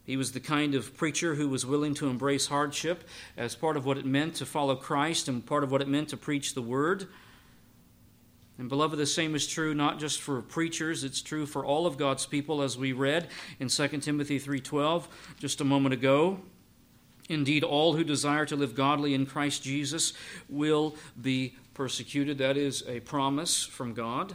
[0.06, 3.08] He was the kind of preacher who was willing to embrace hardship
[3.38, 6.10] as part of what it meant to follow Christ and part of what it meant
[6.10, 7.08] to preach the word.
[8.58, 11.98] And beloved, the same is true not just for preachers, it's true for all of
[11.98, 15.08] God's people as we read in 2 Timothy 3:12
[15.40, 16.40] just a moment ago.
[17.30, 20.14] Indeed, all who desire to live godly in Christ Jesus
[20.50, 22.38] will be persecuted.
[22.38, 24.34] That is a promise from God.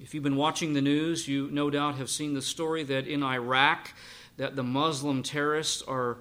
[0.00, 3.22] If you've been watching the news, you no doubt have seen the story that in
[3.22, 3.92] Iraq
[4.36, 6.18] that the Muslim terrorists are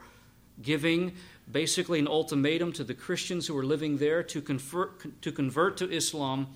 [0.61, 1.13] giving
[1.51, 5.89] basically an ultimatum to the Christians who are living there to convert, to convert to
[5.89, 6.47] Islam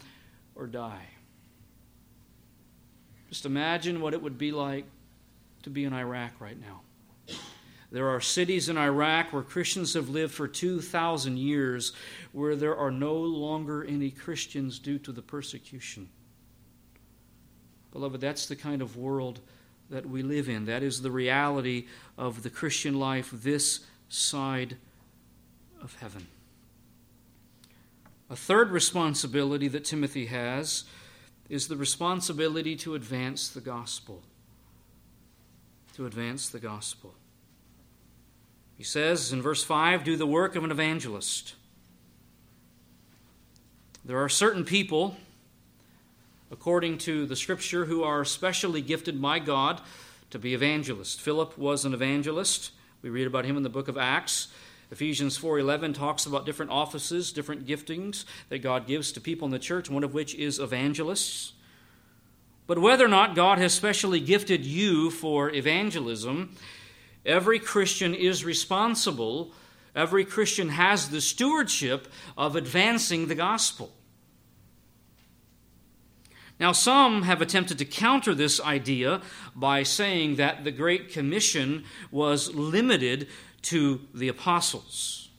[0.56, 1.08] or die.
[3.30, 4.86] Just imagine what it would be like
[5.64, 6.82] to be in Iraq right now.
[7.92, 11.92] There are cities in Iraq where Christians have lived for 2,000 years
[12.32, 16.10] where there are no longer any Christians due to the persecution.
[17.92, 19.42] Beloved, that's the kind of world
[19.89, 20.66] that we live in.
[20.66, 21.88] That is the reality
[22.18, 24.78] of the Christian life this side
[25.82, 26.28] of heaven.
[28.30, 30.86] A third responsibility that Timothy has
[31.50, 34.24] is the responsibility to advance the gospel.
[35.96, 37.14] To advance the gospel.
[38.82, 41.53] He says in verse 5 do the work of an evangelist.
[44.03, 45.17] There are certain people,
[46.49, 49.82] according to the scripture, who are specially gifted by God
[50.32, 51.19] to be evangelists.
[51.19, 52.71] Philip was an evangelist.
[53.03, 54.47] We read about him in the book of Acts.
[54.89, 59.59] Ephesians 4:11 talks about different offices, different giftings that God gives to people in the
[59.59, 61.53] church, one of which is evangelists.
[62.65, 66.55] But whether or not God has specially gifted you for evangelism
[67.26, 69.53] Every Christian is responsible,
[69.95, 72.07] every Christian has the stewardship
[72.38, 73.91] of advancing the gospel.
[76.59, 79.22] Now, some have attempted to counter this idea
[79.55, 83.28] by saying that the Great Commission was limited
[83.63, 85.30] to the apostles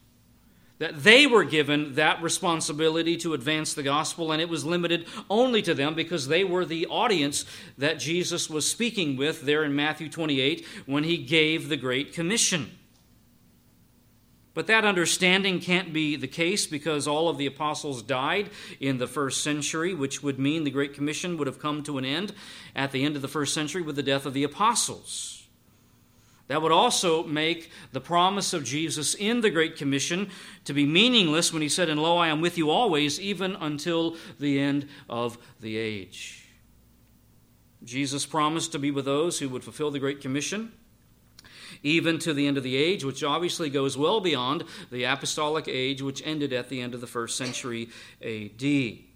[0.83, 5.63] that they were given that responsibility to advance the gospel, and it was limited only
[5.63, 7.45] to them because they were the audience
[7.79, 12.69] that Jesus was speaking with there in Matthew 28 when he gave the Great Commission.
[14.55, 19.07] But that understanding can't be the case because all of the apostles died in the
[19.07, 22.35] first century, which would mean the Great Commission would have come to an end
[22.75, 25.42] at the end of the first century with the death of the apostles.
[26.49, 30.31] That would also make the promise of Jesus in the Great Commission
[30.65, 34.17] to be meaningless when he said, And lo, I am with you always, even until
[34.39, 36.49] the end of the age.
[37.85, 40.73] Jesus promised to be with those who would fulfill the Great Commission,
[41.83, 46.03] even to the end of the age, which obviously goes well beyond the apostolic age,
[46.03, 47.89] which ended at the end of the first century
[48.21, 49.12] AD.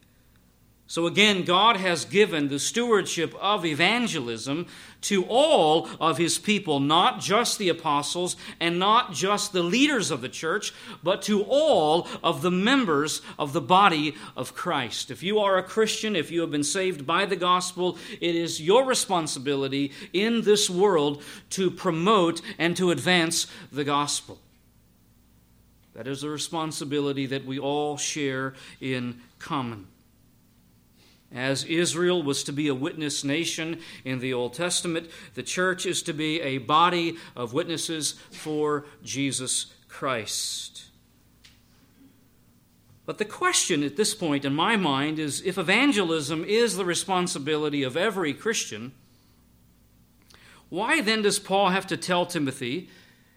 [0.89, 4.67] So again, God has given the stewardship of evangelism
[5.03, 10.21] to all of his people, not just the apostles and not just the leaders of
[10.21, 10.73] the church,
[11.03, 15.11] but to all of the members of the body of Christ.
[15.11, 18.63] If you are a Christian, if you have been saved by the gospel, it is
[18.63, 21.21] your responsibility in this world
[21.51, 24.39] to promote and to advance the gospel.
[25.95, 29.89] That is a responsibility that we all share in common.
[31.35, 36.03] As Israel was to be a witness nation in the Old Testament, the church is
[36.03, 40.85] to be a body of witnesses for Jesus Christ.
[43.07, 47.85] But the question at this point in my mind is if evangelism is the responsibility
[47.85, 48.93] of every Christian,
[50.69, 52.89] why then does Paul have to tell Timothy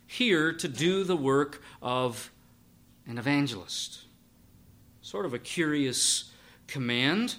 [0.07, 2.31] here to do the work of
[3.05, 4.05] an evangelist?
[5.01, 6.31] Sort of a curious
[6.65, 7.35] command.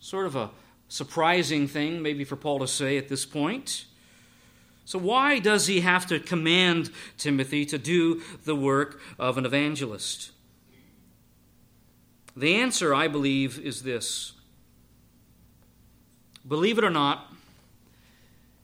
[0.00, 0.50] Sort of a
[0.88, 3.84] surprising thing, maybe, for Paul to say at this point.
[4.84, 10.32] So, why does he have to command Timothy to do the work of an evangelist?
[12.36, 14.32] The answer, I believe, is this.
[16.46, 17.32] Believe it or not,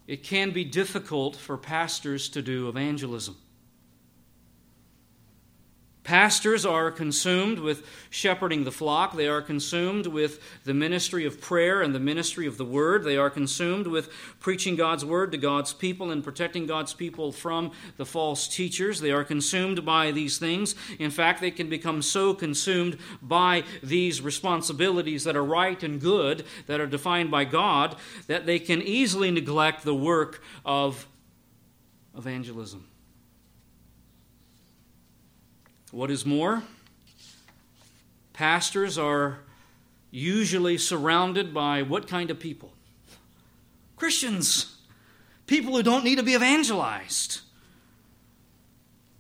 [0.07, 3.37] it can be difficult for pastors to do evangelism.
[6.07, 9.17] Pastors are consumed with shepherding the flock.
[9.17, 13.03] They are consumed with the ministry of prayer and the ministry of the word.
[13.03, 17.73] They are consumed with preaching God's word to God's people and protecting God's people from
[17.97, 19.01] the false teachers.
[19.01, 20.77] They are consumed by these things.
[21.01, 26.45] In fact, they can become so consumed by these responsibilities that are right and good,
[26.69, 27.97] that are defined by God,
[28.29, 31.09] that they can easily neglect the work of
[32.17, 32.87] evangelism.
[35.93, 36.63] What is more,
[38.33, 39.39] pastors are
[40.11, 42.73] usually surrounded by what kind of people?
[43.97, 44.77] Christians,
[45.47, 47.41] people who don't need to be evangelized.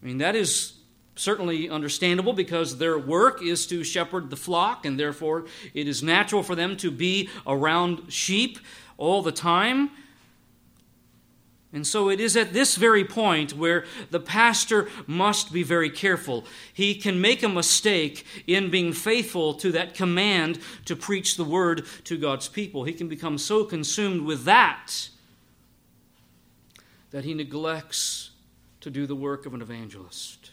[0.02, 0.74] I mean, that is
[1.14, 6.42] certainly understandable because their work is to shepherd the flock, and therefore it is natural
[6.42, 8.58] for them to be around sheep
[8.98, 9.90] all the time.
[11.72, 16.44] And so it is at this very point where the pastor must be very careful.
[16.72, 21.84] He can make a mistake in being faithful to that command to preach the word
[22.04, 22.84] to God's people.
[22.84, 25.10] He can become so consumed with that
[27.10, 28.30] that he neglects
[28.80, 30.50] to do the work of an evangelist,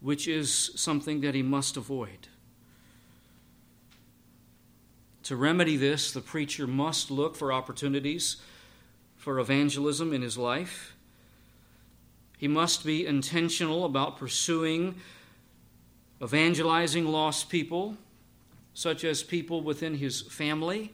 [0.00, 2.28] which is something that he must avoid.
[5.24, 8.36] To remedy this, the preacher must look for opportunities
[9.24, 10.94] for evangelism in his life.
[12.36, 14.96] He must be intentional about pursuing
[16.22, 17.96] evangelizing lost people,
[18.74, 20.92] such as people within his family,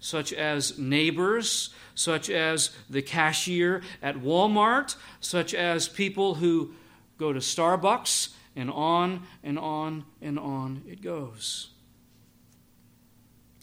[0.00, 6.72] such as neighbors, such as the cashier at Walmart, such as people who
[7.18, 11.68] go to Starbucks, and on and on and on it goes.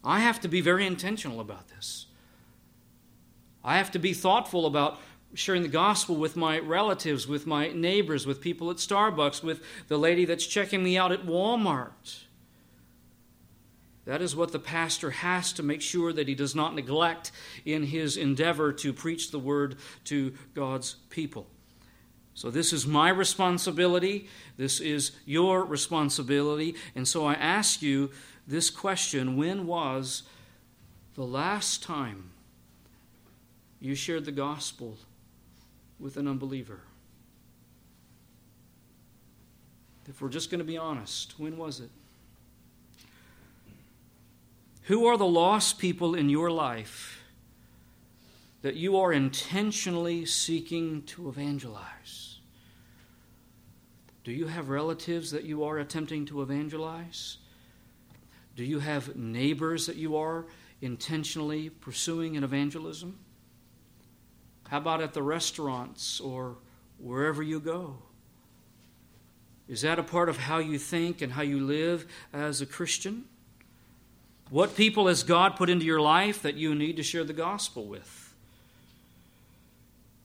[0.03, 2.05] I have to be very intentional about this.
[3.65, 4.99] I have to be thoughtful about
[5.33, 9.97] sharing the gospel with my relatives, with my neighbors, with people at Starbucks, with the
[9.97, 12.21] lady that's checking me out at Walmart.
[14.05, 17.31] That is what the pastor has to make sure that he does not neglect
[17.65, 21.47] in his endeavor to preach the word to God's people.
[22.35, 24.27] So, this is my responsibility.
[24.57, 26.75] This is your responsibility.
[26.93, 28.11] And so, I ask you
[28.45, 30.23] this question When was
[31.15, 32.31] the last time
[33.79, 34.97] you shared the gospel
[35.99, 36.81] with an unbeliever?
[40.07, 41.89] If we're just going to be honest, when was it?
[44.83, 47.23] Who are the lost people in your life
[48.61, 52.37] that you are intentionally seeking to evangelize?
[54.23, 57.37] Do you have relatives that you are attempting to evangelize?
[58.55, 60.45] Do you have neighbors that you are
[60.81, 63.19] intentionally pursuing in evangelism?
[64.69, 66.57] How about at the restaurants or
[66.97, 67.97] wherever you go?
[69.67, 73.25] Is that a part of how you think and how you live as a Christian?
[74.49, 77.85] What people has God put into your life that you need to share the gospel
[77.85, 78.33] with?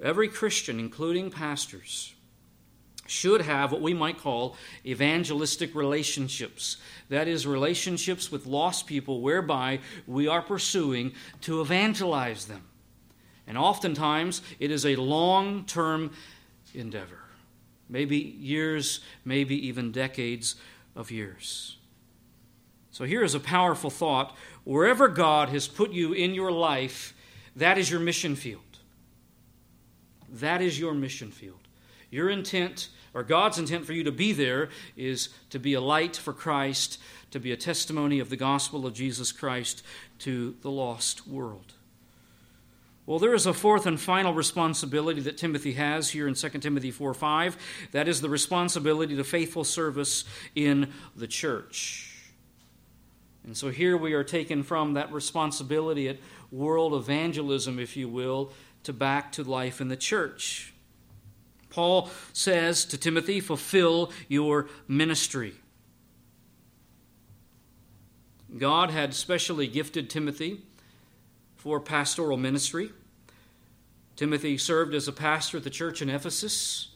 [0.03, 2.15] Every Christian, including pastors,
[3.07, 6.77] should have what we might call evangelistic relationships.
[7.09, 11.13] That is, relationships with lost people whereby we are pursuing
[11.43, 12.70] to evangelize them.
[13.51, 16.13] And oftentimes, it is a long term
[16.73, 17.19] endeavor.
[17.89, 20.55] Maybe years, maybe even decades
[20.95, 21.77] of years.
[22.93, 24.37] So here is a powerful thought.
[24.63, 27.13] Wherever God has put you in your life,
[27.57, 28.79] that is your mission field.
[30.29, 31.67] That is your mission field.
[32.09, 36.17] Your intent, or God's intent for you to be there, is to be a light
[36.17, 37.01] for Christ,
[37.33, 39.83] to be a testimony of the gospel of Jesus Christ
[40.21, 41.75] to the lost world.
[43.11, 46.93] Well, there is a fourth and final responsibility that Timothy has here in 2 Timothy
[46.93, 47.57] 4 5.
[47.91, 50.23] That is the responsibility to faithful service
[50.55, 52.31] in the church.
[53.43, 56.19] And so here we are taken from that responsibility at
[56.53, 58.53] world evangelism, if you will,
[58.85, 60.73] to back to life in the church.
[61.69, 65.55] Paul says to Timothy, fulfill your ministry.
[68.57, 70.61] God had specially gifted Timothy
[71.57, 72.93] for pastoral ministry.
[74.21, 76.89] Timothy served as a pastor at the church in Ephesus.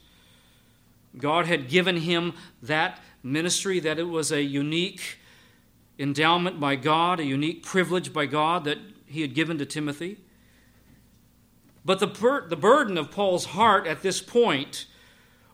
[1.16, 5.16] God had given him that ministry, that it was a unique
[5.98, 10.18] endowment by God, a unique privilege by God that he had given to Timothy.
[11.82, 14.84] But the, bur- the burden of Paul's heart at this point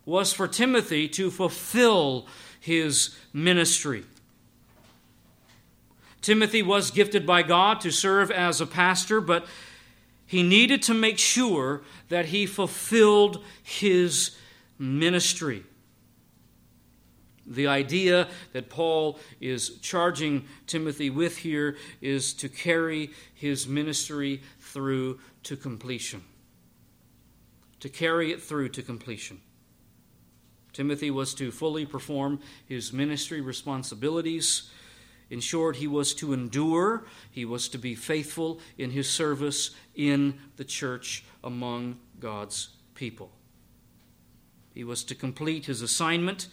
[0.05, 2.27] was for Timothy to fulfill
[2.59, 4.03] his ministry.
[6.21, 9.47] Timothy was gifted by God to serve as a pastor, but
[10.31, 14.37] he needed to make sure that he fulfilled his
[14.79, 15.65] ministry.
[17.45, 25.19] The idea that Paul is charging Timothy with here is to carry his ministry through
[25.43, 26.23] to completion.
[27.81, 29.41] To carry it through to completion.
[30.73, 34.71] Timothy was to fully perform his ministry responsibilities.
[35.31, 40.39] In short, he was to endure, he was to be faithful in his service in
[40.57, 43.31] the church among God's people.
[44.75, 46.49] He was to complete his assignment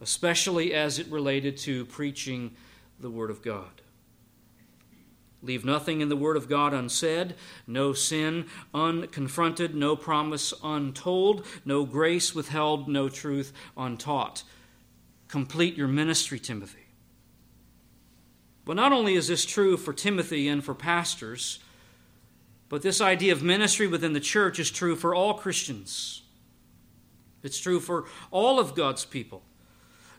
[0.00, 2.52] especially as it related to preaching
[2.98, 3.82] the Word of God.
[5.42, 7.34] Leave nothing in the Word of God unsaid,
[7.66, 14.42] no sin unconfronted, no promise untold, no grace withheld, no truth untaught.
[15.28, 16.79] Complete your ministry, Timothy.
[18.70, 21.58] But not only is this true for Timothy and for pastors,
[22.68, 26.22] but this idea of ministry within the church is true for all Christians.
[27.42, 29.42] It's true for all of God's people.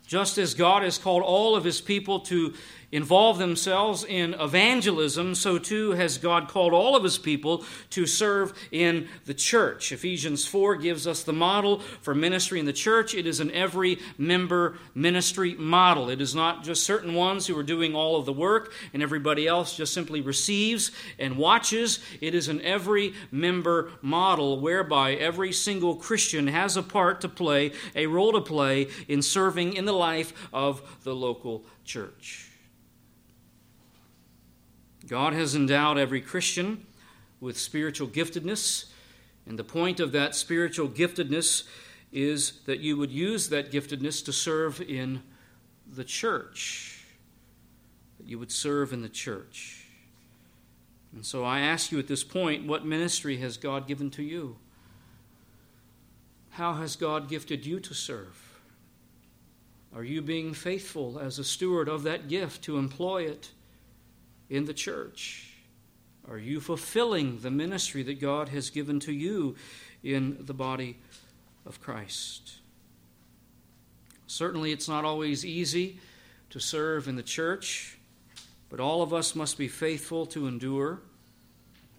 [0.05, 2.53] Just as God has called all of his people to
[2.91, 8.53] involve themselves in evangelism, so too has God called all of his people to serve
[8.71, 9.91] in the church.
[9.91, 13.15] Ephesians 4 gives us the model for ministry in the church.
[13.15, 16.09] It is an every member ministry model.
[16.09, 19.47] It is not just certain ones who are doing all of the work and everybody
[19.47, 21.99] else just simply receives and watches.
[22.19, 27.71] It is an every member model whereby every single Christian has a part to play,
[27.95, 32.50] a role to play in serving in the life of the local church.
[35.11, 36.85] God has endowed every Christian
[37.41, 38.85] with spiritual giftedness,
[39.45, 41.63] and the point of that spiritual giftedness
[42.13, 45.21] is that you would use that giftedness to serve in
[45.85, 47.03] the church.
[48.19, 49.85] That you would serve in the church.
[51.13, 54.55] And so I ask you at this point what ministry has God given to you?
[56.51, 58.61] How has God gifted you to serve?
[59.93, 63.49] Are you being faithful as a steward of that gift to employ it?
[64.51, 65.47] In the church?
[66.29, 69.55] Are you fulfilling the ministry that God has given to you
[70.03, 70.97] in the body
[71.65, 72.59] of Christ?
[74.27, 75.99] Certainly, it's not always easy
[76.51, 77.97] to serve in the church,
[78.69, 80.99] but all of us must be faithful to endure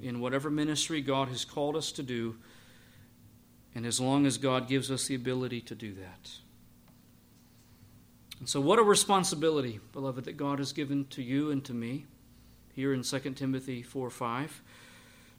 [0.00, 2.36] in whatever ministry God has called us to do,
[3.74, 6.30] and as long as God gives us the ability to do that.
[8.38, 12.06] And so, what a responsibility, beloved, that God has given to you and to me
[12.74, 14.62] here in 2 Timothy 4 5,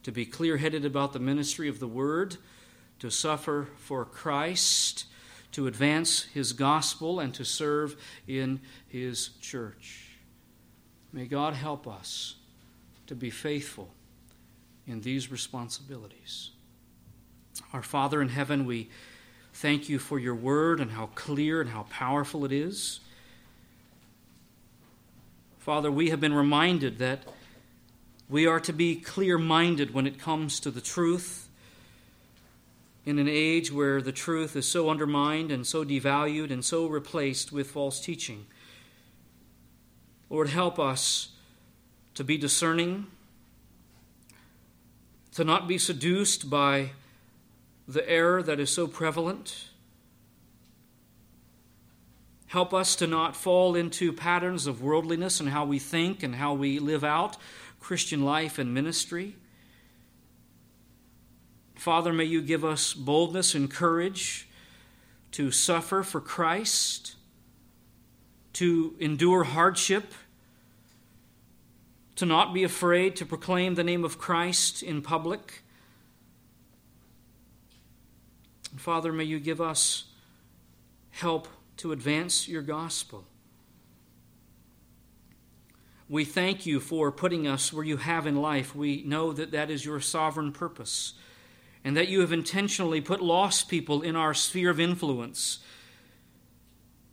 [0.04, 2.38] to be clear headed about the ministry of the word,
[3.00, 5.06] to suffer for Christ,
[5.54, 7.96] to advance his gospel, and to serve
[8.28, 10.10] in his church.
[11.12, 12.36] May God help us
[13.08, 13.90] to be faithful
[14.88, 16.52] in these responsibilities.
[17.72, 18.90] Our Father in heaven, we
[19.54, 23.00] thank you for your word and how clear and how powerful it is.
[25.64, 27.20] Father, we have been reminded that
[28.28, 31.48] we are to be clear minded when it comes to the truth.
[33.06, 37.54] In an age where the truth is so undermined and so devalued and so replaced
[37.54, 38.46] with false teaching.
[40.30, 41.30] Lord, help us
[42.16, 43.08] to be discerning,
[45.32, 46.90] to not be seduced by
[47.88, 49.70] the error that is so prevalent
[52.54, 56.54] Help us to not fall into patterns of worldliness and how we think and how
[56.54, 57.36] we live out
[57.80, 59.36] Christian life and ministry.
[61.74, 64.48] Father, may you give us boldness and courage
[65.32, 67.16] to suffer for Christ,
[68.54, 70.14] to endure hardship,
[72.18, 75.64] to not be afraid to proclaim the name of Christ in public.
[78.76, 80.04] Father, may you give us
[81.10, 81.48] help
[81.84, 83.26] to advance your gospel.
[86.08, 88.74] We thank you for putting us where you have in life.
[88.74, 91.16] We know that that is your sovereign purpose
[91.84, 95.60] and that you have intentionally put lost people in our sphere of influence.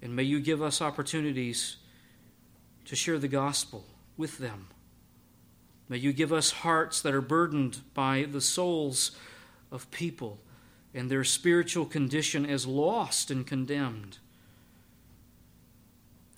[0.01, 1.75] And may you give us opportunities
[2.85, 3.85] to share the gospel
[4.17, 4.69] with them.
[5.89, 9.11] May you give us hearts that are burdened by the souls
[9.73, 10.39] of people
[10.95, 14.19] and their spiritual condition as lost and condemned.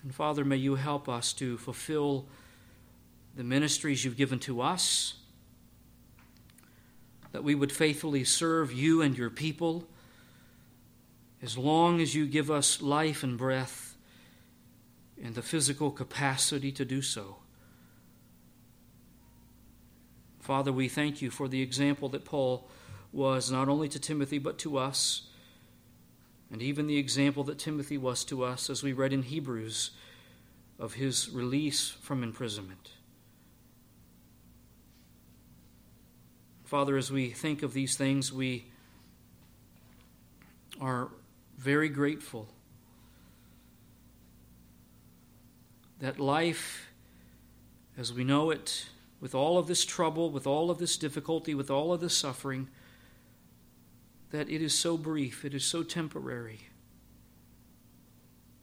[0.03, 2.27] And Father, may you help us to fulfill
[3.35, 5.15] the ministries you've given to us,
[7.31, 9.87] that we would faithfully serve you and your people
[11.41, 13.95] as long as you give us life and breath
[15.21, 17.37] and the physical capacity to do so.
[20.39, 22.67] Father, we thank you for the example that Paul
[23.13, 25.29] was not only to Timothy but to us
[26.53, 29.89] and even the example that Timothy was to us, as we read in Hebrews,
[30.77, 32.91] of his release from imprisonment.
[36.63, 38.65] Father, as we think of these things, we
[40.79, 41.09] are
[41.57, 42.47] very grateful
[46.01, 46.89] that life,
[47.97, 48.89] as we know it,
[49.19, 52.67] with all of this trouble, with all of this difficulty, with all of this suffering,
[54.33, 56.61] that it is so brief, it is so temporary,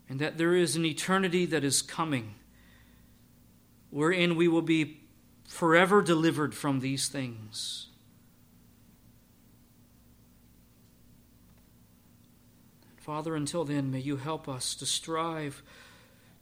[0.08, 2.34] and that there is an eternity that is coming
[3.90, 5.00] wherein we will be
[5.46, 7.86] forever delivered from these things.
[12.96, 15.62] Father, until then, may you help us to strive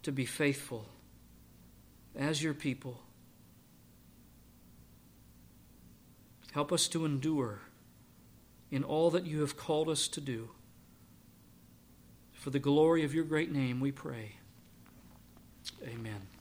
[0.04, 0.86] to be faithful
[2.16, 3.02] as your people.
[6.52, 7.60] Help us to endure
[8.70, 10.50] in all that you have called us to do.
[12.32, 14.36] For the glory of your great name, we pray.
[15.86, 16.37] Amen.